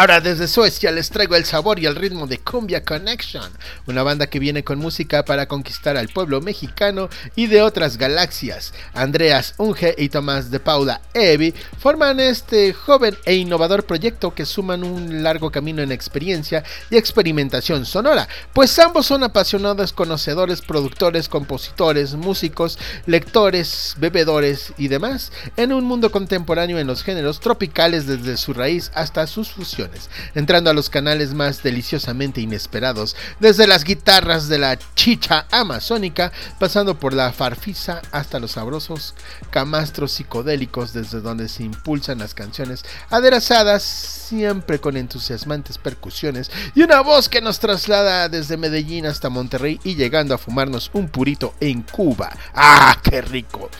[0.00, 3.52] Ahora desde Suecia les traigo el sabor y el ritmo de Cumbia Connection,
[3.86, 8.72] una banda que viene con música para conquistar al pueblo mexicano y de otras galaxias.
[8.94, 14.84] Andreas Unge y Tomás de Paula Evi forman este joven e innovador proyecto que suman
[14.84, 22.14] un largo camino en experiencia y experimentación sonora, pues ambos son apasionados conocedores, productores, compositores,
[22.14, 28.54] músicos, lectores, bebedores y demás en un mundo contemporáneo en los géneros tropicales desde su
[28.54, 29.89] raíz hasta sus fusiones,
[30.34, 36.98] entrando a los canales más deliciosamente inesperados, desde las guitarras de la chicha amazónica, pasando
[36.98, 39.14] por la farfisa hasta los sabrosos
[39.50, 47.00] camastros psicodélicos desde donde se impulsan las canciones aderezadas siempre con entusiasmantes percusiones y una
[47.00, 51.82] voz que nos traslada desde Medellín hasta Monterrey y llegando a fumarnos un purito en
[51.82, 52.36] Cuba.
[52.54, 53.70] ¡Ah, qué rico!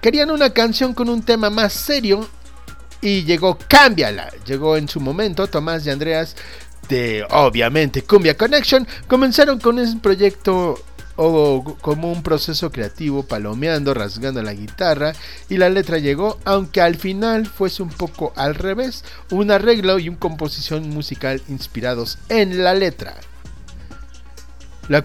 [0.00, 2.28] Querían una canción con un tema más serio
[3.06, 4.32] y llegó Cámbiala.
[4.44, 6.34] Llegó en su momento Tomás y Andreas
[6.88, 8.84] de obviamente Cumbia Connection.
[9.06, 10.76] Comenzaron con un proyecto
[11.14, 15.12] o como un proceso creativo, palomeando, rasgando la guitarra
[15.48, 20.08] y la letra llegó, aunque al final fuese un poco al revés, un arreglo y
[20.08, 23.14] una composición musical inspirados en la letra.
[24.88, 25.02] La,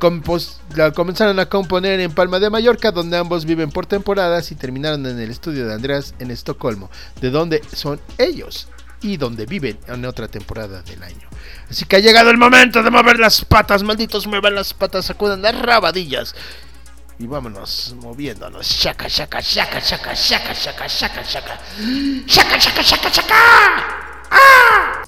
[0.76, 5.06] la, comenzaron a componer en Palma de Mallorca, donde ambos viven por temporadas y terminaron
[5.08, 6.90] en el estudio de Andreas en Estocolmo,
[7.20, 8.68] de donde son ellos
[9.02, 11.28] y donde viven en otra temporada del año.
[11.70, 15.42] Así que ha llegado el momento de mover las patas, malditos muevan las patas, sacudan
[15.42, 16.36] las rabadillas.
[17.18, 18.68] Y vámonos moviéndonos.
[18.68, 21.60] Shaka, shaka, shaka, shaka, shaka, shaka, shaka, shaka.
[22.26, 23.36] Shaka, shaka, shaka, shaka.
[24.32, 25.01] ¡Ah!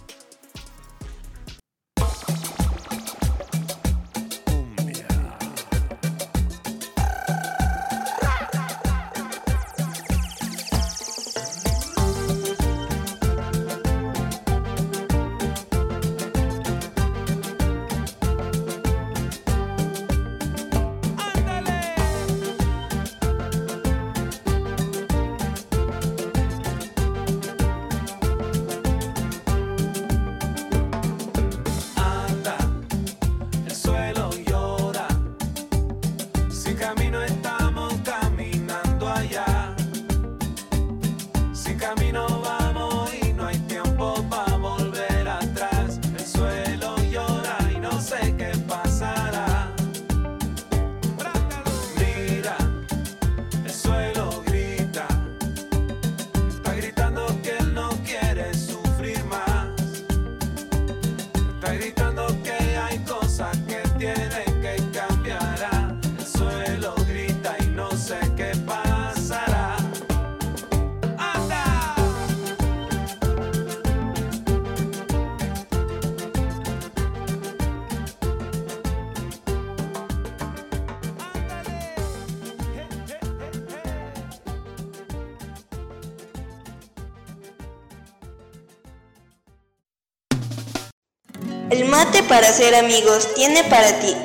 [92.22, 94.16] Para ser amigos tiene para ti.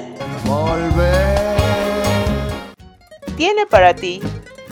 [3.36, 4.20] Tiene para ti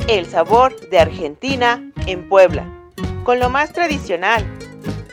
[0.09, 2.67] el sabor de Argentina en Puebla,
[3.25, 4.45] con lo más tradicional,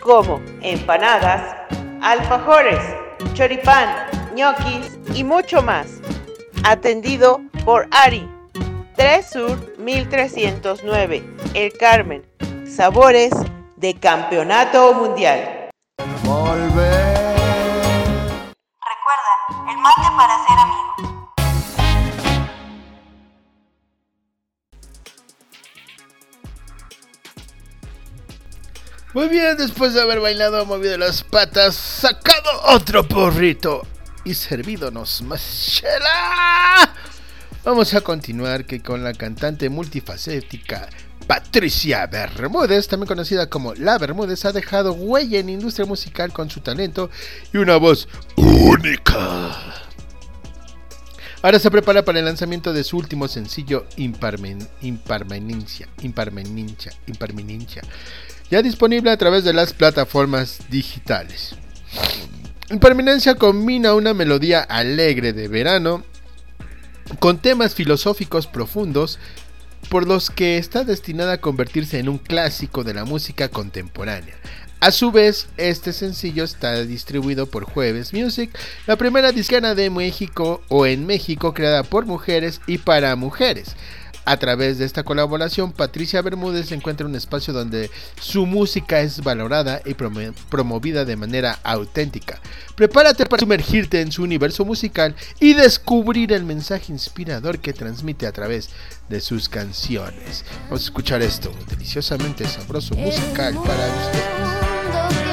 [0.02, 1.56] como empanadas,
[2.02, 2.80] alfajores,
[3.34, 3.90] choripán,
[4.36, 5.88] ñoquis y mucho más.
[6.64, 8.26] Atendido por Ari,
[8.96, 11.24] 3 Sur 1309,
[11.54, 12.24] El Carmen.
[12.66, 13.32] Sabores
[13.76, 15.53] de Campeonato Mundial.
[29.14, 33.86] Muy bien, después de haber bailado, movido las patas, sacado otro porrito
[34.26, 36.96] y servidonos más chela.
[37.64, 40.90] Vamos a continuar que con la cantante multifacética
[41.28, 46.62] Patricia Bermúdez, también conocida como La Bermúdez, ha dejado huella en industria musical con su
[46.62, 47.12] talento
[47.54, 49.52] y una voz única.
[51.44, 57.84] Ahora se prepara para el lanzamiento de su último sencillo Imparmen, Imparmenencia, Imparmenencia, Imparmenencia,
[58.54, 61.56] ya disponible a través de las plataformas digitales.
[62.70, 66.04] Impermanencia combina una melodía alegre de verano
[67.18, 69.18] con temas filosóficos profundos
[69.90, 74.36] por los que está destinada a convertirse en un clásico de la música contemporánea.
[74.82, 80.62] A su vez, este sencillo está distribuido por Jueves Music, la primera disquera de México
[80.68, 83.76] o en México creada por mujeres y para mujeres.
[84.26, 89.82] A través de esta colaboración, Patricia Bermúdez encuentra un espacio donde su música es valorada
[89.86, 92.40] y promo- promovida de manera auténtica.
[92.76, 98.32] Prepárate para sumergirte en su universo musical y descubrir el mensaje inspirador que transmite a
[98.32, 98.70] través
[99.10, 100.46] de sus canciones.
[100.66, 105.33] Vamos a escuchar esto, deliciosamente sabroso musical para ustedes.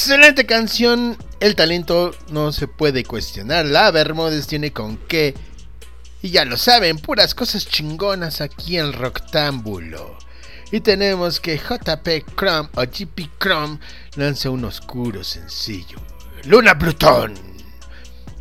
[0.00, 5.34] Excelente canción, el talento no se puede cuestionar, la Bermúdez tiene con qué.
[6.22, 10.16] Y ya lo saben, puras cosas chingonas aquí en Roctámbulo.
[10.70, 13.80] Y tenemos que JP Chrome o GP Chrome
[14.14, 15.98] lanza un oscuro sencillo.
[16.44, 17.47] Luna Plutón.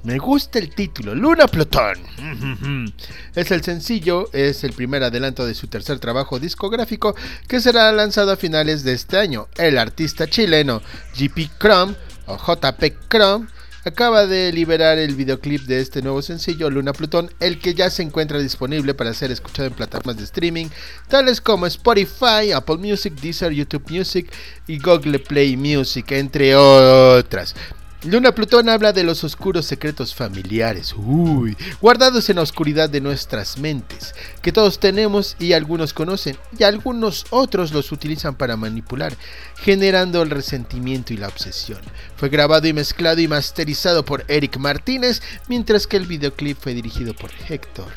[0.03, 1.97] Me gusta el título, Luna Plutón.
[3.35, 7.15] Es el sencillo, es el primer adelanto de su tercer trabajo discográfico
[7.47, 9.47] que será lanzado a finales de este año.
[9.57, 10.81] El artista chileno
[11.17, 11.95] GP Chrome
[12.25, 13.47] o JP Chrome
[13.85, 18.03] acaba de liberar el videoclip de este nuevo sencillo Luna Plutón, el que ya se
[18.03, 20.67] encuentra disponible para ser escuchado en plataformas de streaming
[21.07, 24.31] tales como Spotify, Apple Music, Deezer, YouTube Music
[24.67, 27.55] y Google Play Music, entre otras.
[28.03, 33.57] Luna Plutón habla de los oscuros secretos familiares, uy, guardados en la oscuridad de nuestras
[33.57, 39.17] mentes, que todos tenemos y algunos conocen, y algunos otros los utilizan para manipular,
[39.55, 41.81] generando el resentimiento y la obsesión.
[42.17, 47.15] Fue grabado y mezclado y masterizado por Eric Martínez, mientras que el videoclip fue dirigido
[47.15, 47.91] por Héctor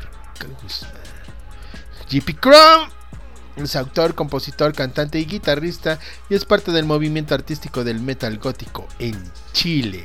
[0.62, 0.92] Guzmán.
[2.08, 2.99] JP Chrome
[3.64, 5.98] es autor, compositor, cantante y guitarrista
[6.28, 9.16] y es parte del movimiento artístico del metal gótico en
[9.52, 10.02] Chile.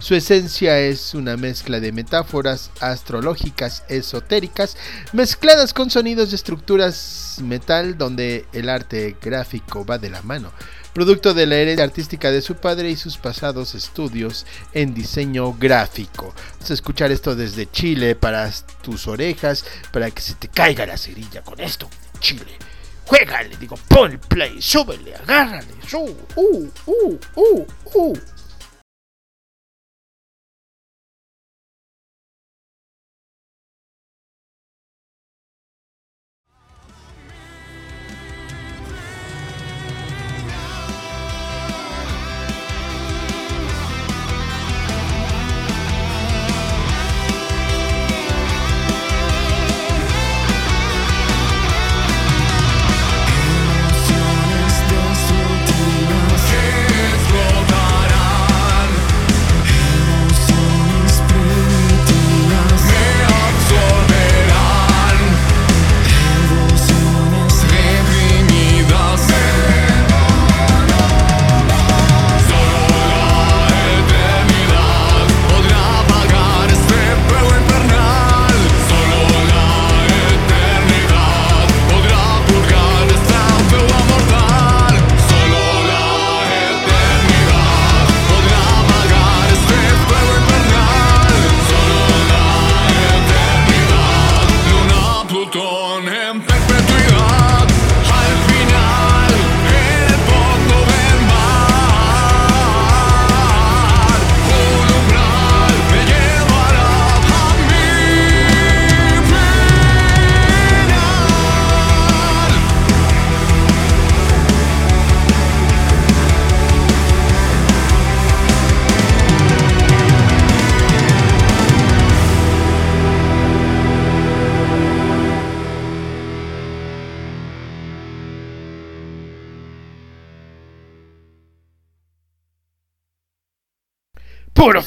[0.00, 4.76] Su esencia es una mezcla de metáforas astrológicas esotéricas
[5.12, 10.52] mezcladas con sonidos de estructuras metal donde el arte gráfico va de la mano,
[10.92, 16.32] producto de la herencia artística de su padre y sus pasados estudios en diseño gráfico.
[16.52, 18.48] Vamos a escuchar esto desde Chile para
[18.82, 21.90] tus orejas, para que se te caiga la cerilla con esto,
[22.20, 22.67] Chile.
[23.08, 25.98] Juégale, digo, pon play, súbele, agárrale, su,
[26.36, 28.37] uh, uh, uh, uh.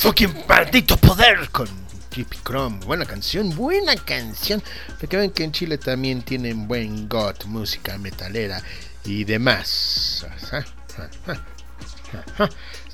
[0.02, 1.68] Fucking maldito poder con
[2.10, 2.80] Creepy Chrome.
[2.88, 4.64] Buena canción, buena canción.
[5.00, 8.64] Para que en Chile también tienen buen got, música metalera
[9.06, 10.26] y demás.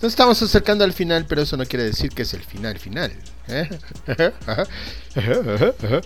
[0.01, 3.13] Nos estamos acercando al final, pero eso no quiere decir que es el final final.
[3.47, 3.69] ¿eh?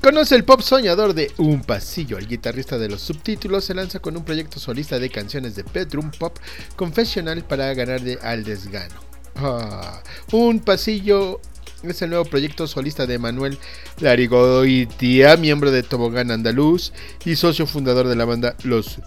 [0.00, 2.16] Conoce el pop soñador de Un Pasillo.
[2.16, 6.10] El guitarrista de los subtítulos se lanza con un proyecto solista de canciones de bedroom
[6.10, 6.38] pop
[6.74, 9.07] confessional para ganar de al desgano.
[9.40, 11.40] Ah, un Pasillo
[11.84, 13.56] es el nuevo proyecto solista de Manuel
[14.00, 16.92] Larigoitia, miembro de Tobogán Andaluz
[17.24, 18.98] y socio fundador de la banda Los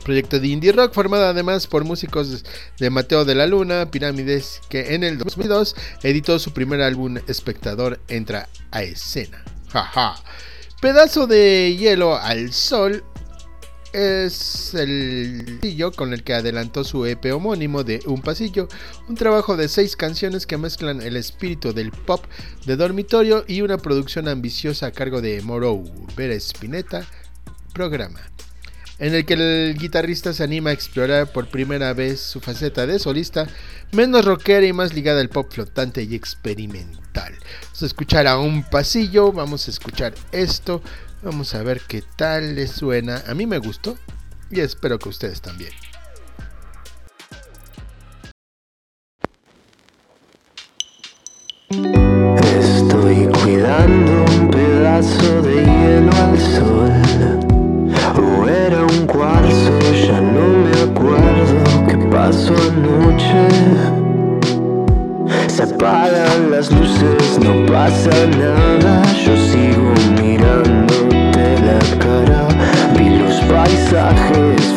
[0.00, 2.42] proyecto de indie rock formado además por músicos
[2.78, 8.00] de Mateo de la Luna, Pirámides, que en el 2002 editó su primer álbum Espectador
[8.08, 9.44] entra a escena.
[9.68, 10.16] Jaja.
[10.80, 13.04] Pedazo de hielo al sol
[13.92, 18.68] es el pasillo con el que adelantó su EP homónimo de Un Pasillo,
[19.08, 22.24] un trabajo de seis canciones que mezclan el espíritu del pop
[22.66, 25.84] de dormitorio y una producción ambiciosa a cargo de Morrow,
[26.16, 27.06] Vera Spinetta,
[27.72, 28.20] programa
[29.00, 32.98] en el que el guitarrista se anima a explorar por primera vez su faceta de
[32.98, 33.48] solista,
[33.92, 37.34] menos rockera y más ligada al pop flotante y experimental.
[37.62, 40.82] Vamos a escuchar a un pasillo, vamos a escuchar esto,
[41.22, 43.22] vamos a ver qué tal les suena.
[43.26, 43.96] A mí me gustó
[44.50, 45.72] y espero que ustedes también.
[51.70, 56.90] Estoy cuidando un pedazo de hielo al sol.
[58.16, 63.48] O era un cuarzo, ya no me acuerdo qué pasó anoche.
[65.48, 70.09] Se apagan las luces, no pasa nada, yo sigo
[73.92, 74.69] mensajes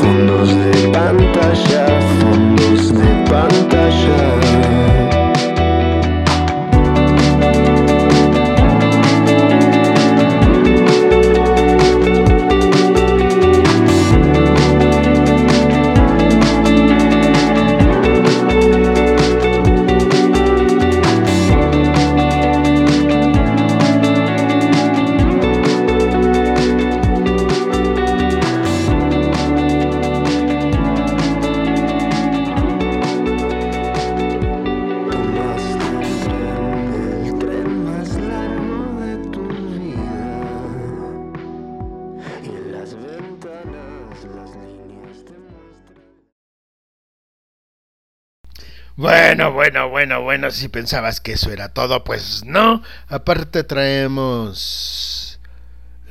[48.96, 52.84] Bueno, bueno, bueno, bueno, si pensabas que eso era todo, pues no.
[53.08, 55.40] Aparte traemos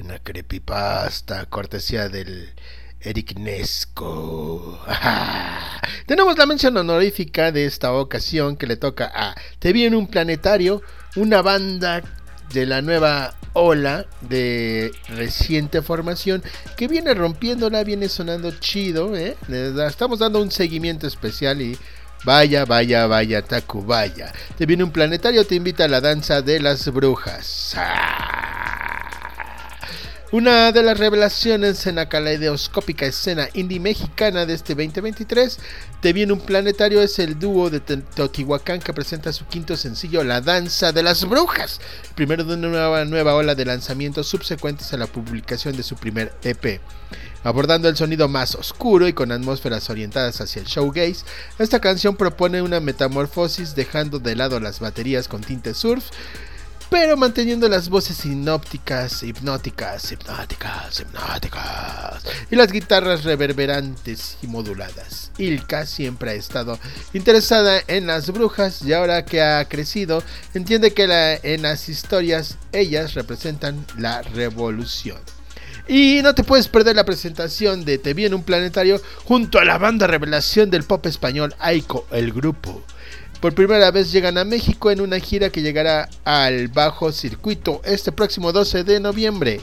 [0.00, 2.52] una creepypasta cortesía del
[3.00, 4.84] Eric Nesco.
[6.06, 10.08] Tenemos la mención honorífica de esta ocasión que le toca a Te vi en un
[10.08, 10.82] planetario,
[11.14, 12.02] una banda
[12.52, 16.42] de la nueva ola de reciente formación
[16.76, 19.36] que viene rompiéndola, viene sonando chido, ¿eh?
[19.86, 21.78] estamos dando un seguimiento especial y
[22.24, 24.32] Vaya, vaya, vaya, Tacubaya.
[24.56, 27.74] Te viene un planetario, te invita a la danza de las brujas.
[27.76, 28.81] Ah.
[30.32, 35.58] Una de las revelaciones en la caleidoscópica escena indie mexicana de este 2023,
[36.00, 40.40] Te viene un planetario, es el dúo de Teotihuacán que presenta su quinto sencillo, La
[40.40, 41.82] Danza de las Brujas,
[42.14, 46.32] primero de una nueva, nueva ola de lanzamientos subsecuentes a la publicación de su primer
[46.44, 46.80] EP.
[47.44, 51.26] Abordando el sonido más oscuro y con atmósferas orientadas hacia el showgaze,
[51.58, 56.06] esta canción propone una metamorfosis dejando de lado las baterías con tinte surf,
[56.92, 65.30] pero manteniendo las voces sinópticas, hipnóticas, hipnóticas, hipnóticas y las guitarras reverberantes y moduladas.
[65.38, 66.78] Ilka siempre ha estado
[67.14, 70.22] interesada en las brujas y ahora que ha crecido
[70.52, 75.16] entiende que en las historias ellas representan la revolución.
[75.88, 79.64] Y no te puedes perder la presentación de Te vi en un planetario junto a
[79.64, 82.84] la banda revelación del pop español Aiko, el grupo.
[83.42, 88.12] Por primera vez llegan a México en una gira que llegará al bajo circuito este
[88.12, 89.60] próximo 12 de noviembre.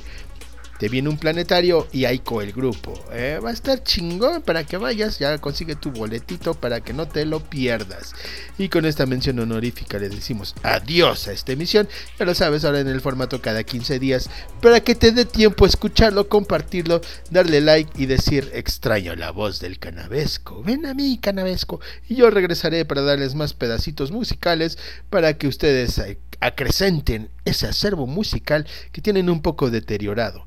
[0.79, 2.93] Te viene un planetario y Aiko el grupo.
[3.11, 5.19] Eh, va a estar chingón para que vayas.
[5.19, 8.13] Ya consigue tu boletito para que no te lo pierdas.
[8.57, 11.89] Y con esta mención honorífica le decimos adiós a esta emisión.
[12.17, 14.29] Ya lo sabes, ahora en el formato cada 15 días.
[14.61, 19.79] Para que te dé tiempo escucharlo, compartirlo, darle like y decir extraño la voz del
[19.79, 20.63] canavesco.
[20.63, 21.81] Ven a mí, canavesco.
[22.07, 24.77] Y yo regresaré para darles más pedacitos musicales
[25.09, 26.01] para que ustedes
[26.39, 30.45] acrecenten ese acervo musical que tienen un poco deteriorado.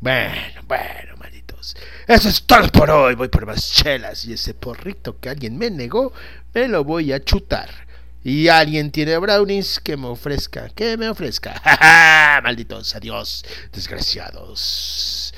[0.00, 1.76] Bueno, bueno, malditos.
[2.06, 3.14] Eso es todo por hoy.
[3.14, 6.12] Voy por más chelas y ese porrito que alguien me negó,
[6.54, 7.86] me lo voy a chutar.
[8.22, 11.62] Y alguien tiene brownies que me ofrezca, que me ofrezca.
[12.42, 13.44] Malditos, adiós.
[13.72, 15.32] Desgraciados.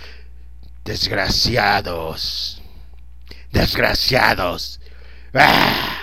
[0.84, 2.62] Desgraciados.
[3.52, 4.80] Desgraciados.
[5.34, 5.97] ¡Ah!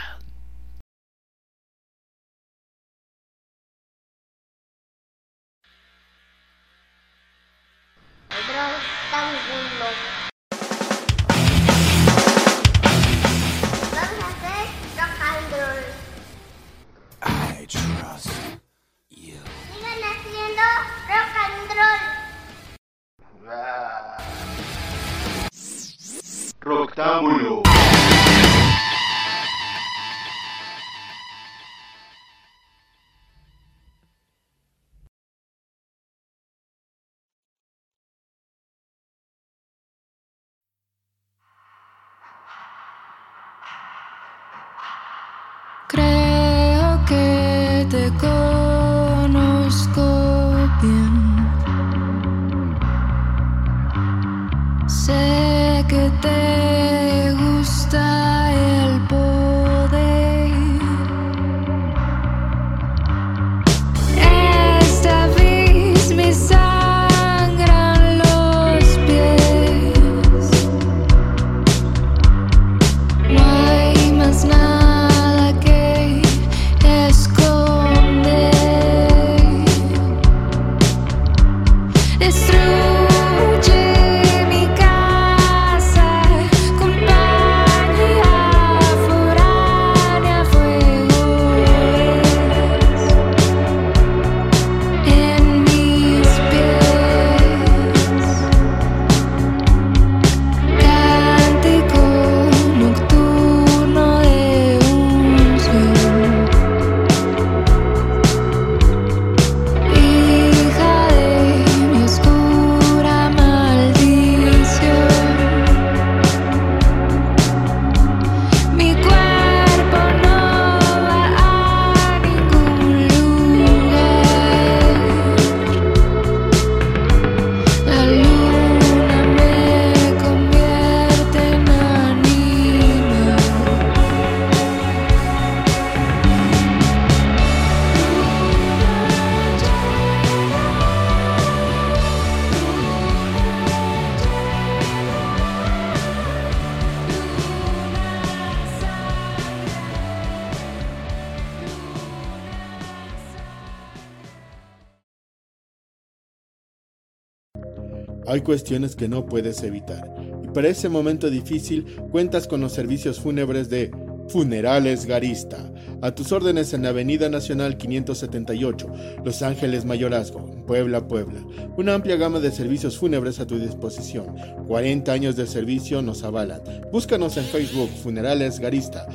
[158.35, 160.13] Hay cuestiones que no puedes evitar.
[160.43, 163.91] Y para ese momento difícil cuentas con los servicios fúnebres de
[164.27, 165.71] Funerales Garista.
[166.01, 168.91] A tus órdenes en la Avenida Nacional 578,
[169.23, 171.39] Los Ángeles Mayorazgo, Puebla, Puebla.
[171.77, 174.35] Una amplia gama de servicios fúnebres a tu disposición.
[174.67, 176.61] 40 años de servicio nos avalan.
[176.91, 179.07] Búscanos en Facebook Funerales Garista.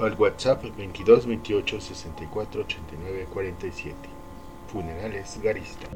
[0.00, 3.94] Al WhatsApp 22 28 64 89 47.
[4.66, 5.86] Funerales Garista.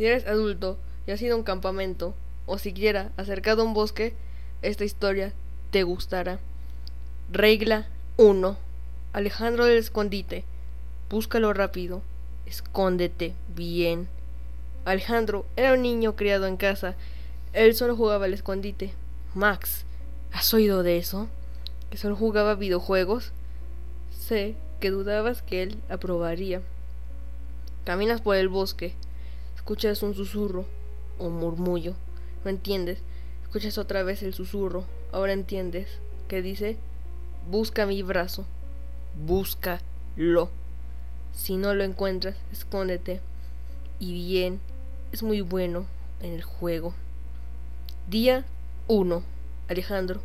[0.00, 2.14] Si eres adulto y has ido a un campamento
[2.46, 4.14] o siquiera acercado a un bosque,
[4.62, 5.34] esta historia
[5.72, 6.40] te gustará.
[7.30, 7.86] Regla
[8.16, 8.56] 1.
[9.12, 10.44] Alejandro del escondite.
[11.10, 12.00] Búscalo rápido.
[12.46, 14.08] Escóndete bien.
[14.86, 16.94] Alejandro era un niño criado en casa.
[17.52, 18.94] Él solo jugaba al escondite.
[19.34, 19.84] Max,
[20.32, 21.28] ¿has oído de eso?
[21.90, 23.32] ¿Que solo jugaba videojuegos?
[24.18, 26.62] Sé que dudabas que él aprobaría.
[27.84, 28.94] Caminas por el bosque.
[29.70, 30.64] Escuchas un susurro
[31.20, 31.94] o murmullo.
[32.44, 32.98] No entiendes.
[33.44, 34.84] Escuchas otra vez el susurro.
[35.12, 36.00] Ahora entiendes.
[36.26, 36.76] Que dice,
[37.48, 38.46] busca mi brazo.
[39.24, 40.50] Búscalo.
[41.32, 43.20] Si no lo encuentras, escóndete.
[44.00, 44.58] Y bien,
[45.12, 45.86] es muy bueno
[46.20, 46.92] en el juego.
[48.08, 48.44] Día
[48.88, 49.22] 1.
[49.68, 50.20] Alejandro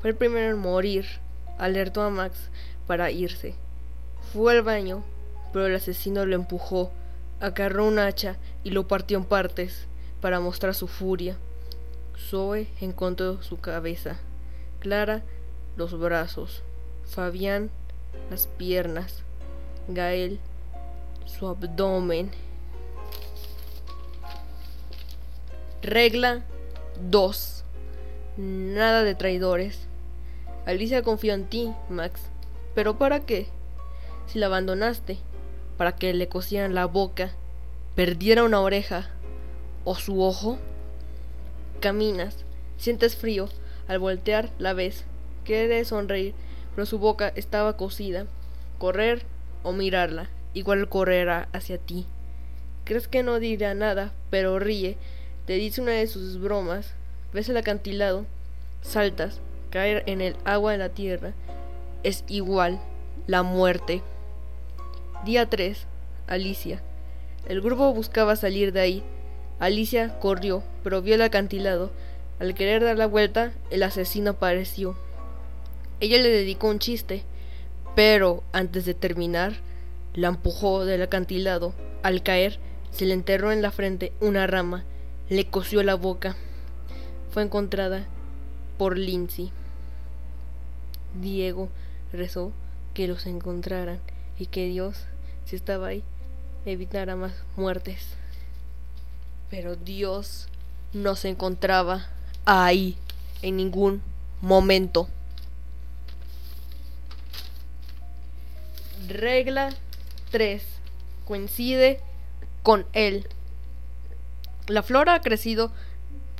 [0.00, 1.04] fue el primero en morir.
[1.58, 2.48] Alertó a Max
[2.86, 3.54] para irse.
[4.32, 5.04] Fue al baño,
[5.52, 6.90] pero el asesino lo empujó,
[7.40, 9.86] agarró un hacha y lo partió en partes
[10.20, 11.36] para mostrar su furia.
[12.16, 14.18] Zoe encontró su cabeza,
[14.78, 15.22] Clara
[15.76, 16.62] los brazos,
[17.04, 17.70] Fabián
[18.30, 19.22] las piernas,
[19.88, 20.38] Gael
[21.24, 22.30] su abdomen.
[25.82, 26.44] Regla
[27.08, 27.64] 2.
[28.36, 29.86] Nada de traidores.
[30.66, 32.20] Alicia confió en ti, Max.
[32.74, 33.46] ¿Pero para qué?
[34.26, 35.18] Si la abandonaste,
[35.80, 37.30] para que le cosieran la boca,
[37.94, 39.08] perdiera una oreja
[39.84, 40.58] o su ojo.
[41.80, 42.44] Caminas,
[42.76, 43.48] sientes frío,
[43.88, 45.06] al voltear la ves,
[45.42, 46.34] quiere sonreír,
[46.74, 48.26] pero su boca estaba cosida.
[48.76, 49.22] Correr
[49.62, 52.04] o mirarla, igual correrá hacia ti.
[52.84, 54.98] Crees que no dirá nada, pero ríe,
[55.46, 56.92] te dice una de sus bromas,
[57.32, 58.26] ves el acantilado,
[58.82, 61.32] saltas, caer en el agua de la tierra,
[62.02, 62.82] es igual
[63.26, 64.02] la muerte.
[65.24, 65.86] Día 3.
[66.28, 66.80] Alicia.
[67.46, 69.02] El grupo buscaba salir de ahí.
[69.58, 71.90] Alicia corrió, pero vio el acantilado.
[72.38, 74.96] Al querer dar la vuelta, el asesino apareció.
[76.00, 77.22] Ella le dedicó un chiste,
[77.94, 79.56] pero antes de terminar,
[80.14, 81.74] la empujó del acantilado.
[82.02, 82.58] Al caer,
[82.90, 84.84] se le enterró en la frente una rama,
[85.28, 86.34] le cosió la boca.
[87.30, 88.06] Fue encontrada
[88.78, 89.52] por Lindsay.
[91.20, 91.68] Diego
[92.10, 92.52] rezó
[92.94, 94.00] que los encontraran
[94.40, 95.04] y que Dios,
[95.50, 96.04] si estaba ahí,
[96.64, 98.06] evitara más muertes.
[99.50, 100.46] Pero Dios
[100.92, 102.06] no se encontraba
[102.44, 102.96] ahí
[103.42, 104.00] en ningún
[104.40, 105.08] momento.
[109.08, 109.70] Regla
[110.30, 110.62] 3.
[111.24, 111.98] Coincide
[112.62, 113.26] con él.
[114.68, 115.72] La flora ha crecido,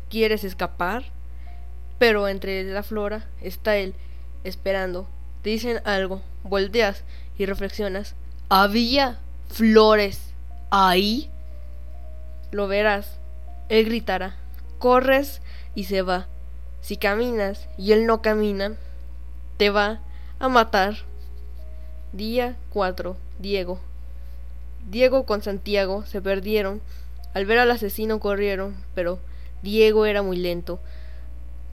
[0.08, 1.02] quieres escapar,
[1.98, 3.92] pero entre la flora está él,
[4.44, 5.08] esperando.
[5.42, 7.02] Te dicen algo, volteas
[7.36, 8.14] y reflexionas.
[8.52, 10.34] ¿Había flores
[10.72, 11.30] ahí?
[12.50, 13.20] Lo verás.
[13.68, 14.34] Él gritará.
[14.80, 15.40] Corres
[15.76, 16.26] y se va.
[16.80, 18.74] Si caminas y él no camina,
[19.56, 20.00] te va
[20.40, 20.96] a matar.
[22.12, 23.16] Día 4.
[23.38, 23.78] Diego.
[24.90, 26.80] Diego con Santiago se perdieron.
[27.34, 29.20] Al ver al asesino corrieron, pero
[29.62, 30.80] Diego era muy lento.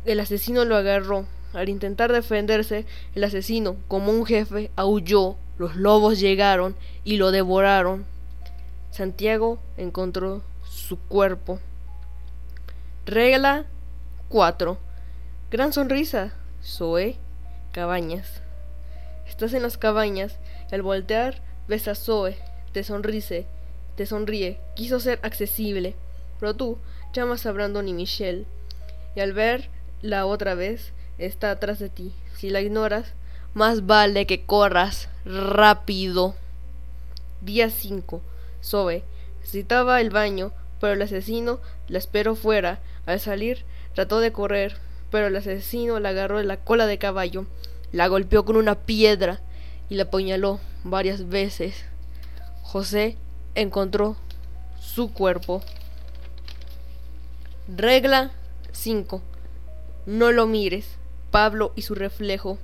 [0.05, 1.25] El asesino lo agarró.
[1.53, 5.38] Al intentar defenderse, el asesino, como un jefe, aulló.
[5.58, 8.05] Los lobos llegaron y lo devoraron.
[8.91, 11.60] Santiago encontró su cuerpo.
[13.05, 13.66] Regla
[14.30, 14.78] 4.
[15.49, 16.34] Gran sonrisa.
[16.64, 17.16] Zoe.
[17.72, 18.41] Cabañas.
[19.28, 20.39] Estás en las cabañas
[20.72, 22.38] al voltear ves a Zoe.
[22.72, 23.45] Te sonríe.
[23.95, 24.60] Te sonríe.
[24.76, 25.95] Quiso ser accesible.
[26.39, 26.78] Pero tú
[27.14, 28.45] llamas a Brandon y Michelle.
[29.16, 32.14] Y al verla otra vez, está atrás de ti.
[32.36, 33.14] Si la ignoras,
[33.58, 36.36] más vale que corras rápido.
[37.41, 38.22] Día 5.
[38.64, 39.03] Zoe.
[39.39, 42.80] Necesitaba el baño, pero el asesino la esperó fuera.
[43.08, 44.78] Al salir, trató de correr,
[45.10, 47.47] pero el asesino la agarró de la cola de caballo,
[47.91, 49.41] la golpeó con una piedra
[49.89, 51.84] y la apuñaló varias veces.
[52.62, 53.18] José
[53.55, 54.18] encontró
[54.80, 55.64] su cuerpo.
[57.68, 58.30] Regla
[58.72, 59.24] 5.
[60.05, 60.97] No lo mires.
[61.32, 62.60] Pablo y su reflejo.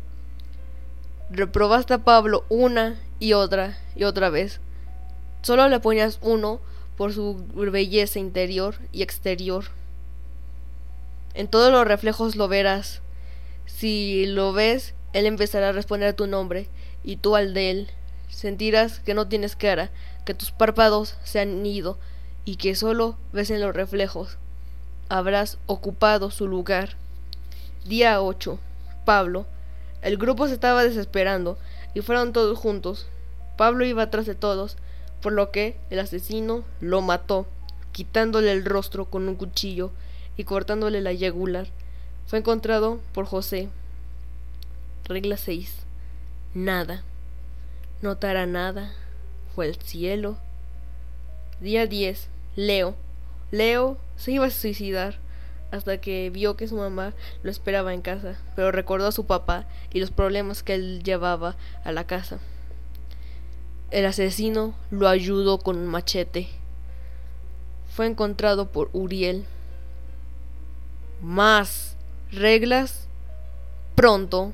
[1.36, 4.60] Reprobaste a Pablo una y otra y otra vez.
[5.42, 6.60] Solo le ponías uno
[6.96, 9.66] por su belleza interior y exterior.
[11.34, 13.02] En todos los reflejos lo verás.
[13.66, 16.68] Si lo ves, él empezará a responder a tu nombre
[17.04, 17.88] y tú al de él.
[18.30, 19.90] Sentirás que no tienes cara,
[20.26, 21.98] que tus párpados se han ido
[22.46, 24.38] y que solo ves en los reflejos.
[25.10, 26.96] Habrás ocupado su lugar.
[27.86, 28.60] Día 8.
[29.04, 29.48] Pablo.
[30.04, 31.58] El grupo se estaba desesperando
[31.94, 33.08] y fueron todos juntos.
[33.58, 34.76] Pablo iba atrás de todos,
[35.22, 37.48] por lo que el asesino lo mató,
[37.94, 39.92] quitándole el rostro con un cuchillo
[40.36, 41.68] y cortándole la yugular.
[42.28, 43.70] Fue encontrado por José.
[45.06, 45.74] Regla 6.
[46.54, 47.04] Nada.
[48.02, 48.92] Notará nada.
[49.56, 50.36] Fue el cielo.
[51.62, 52.28] Día 10.
[52.58, 52.96] Leo.
[53.52, 55.23] Leo se iba a suicidar
[55.74, 59.66] hasta que vio que su mamá lo esperaba en casa, pero recordó a su papá
[59.92, 62.38] y los problemas que él llevaba a la casa.
[63.90, 66.48] El asesino lo ayudó con un machete.
[67.88, 69.46] Fue encontrado por Uriel.
[71.24, 71.98] Más
[72.32, 73.08] reglas
[73.96, 74.54] pronto.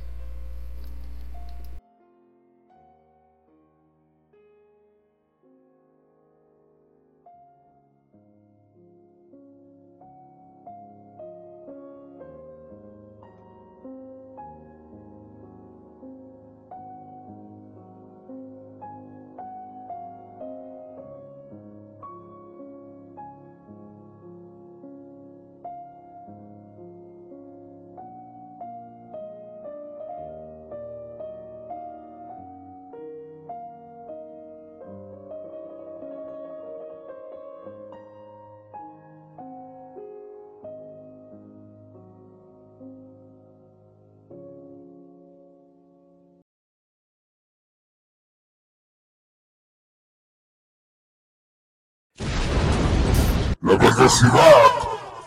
[53.62, 54.72] La velocidad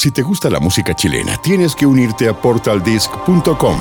[0.00, 3.78] Si te gusta la música chilena, tienes que unirte a portaldisc.com.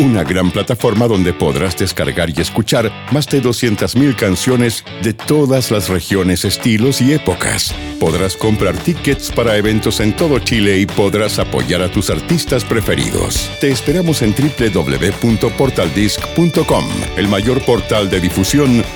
[0.00, 5.88] Una gran plataforma donde podrás descargar y escuchar más de 200.000 canciones de todas las
[5.88, 7.74] regiones, estilos y épocas.
[7.98, 13.50] Podrás comprar tickets para eventos en todo Chile y podrás apoyar a tus artistas preferidos.
[13.58, 16.84] Te esperamos en www.portaldisc.com,
[17.16, 18.84] el mayor portal de difusión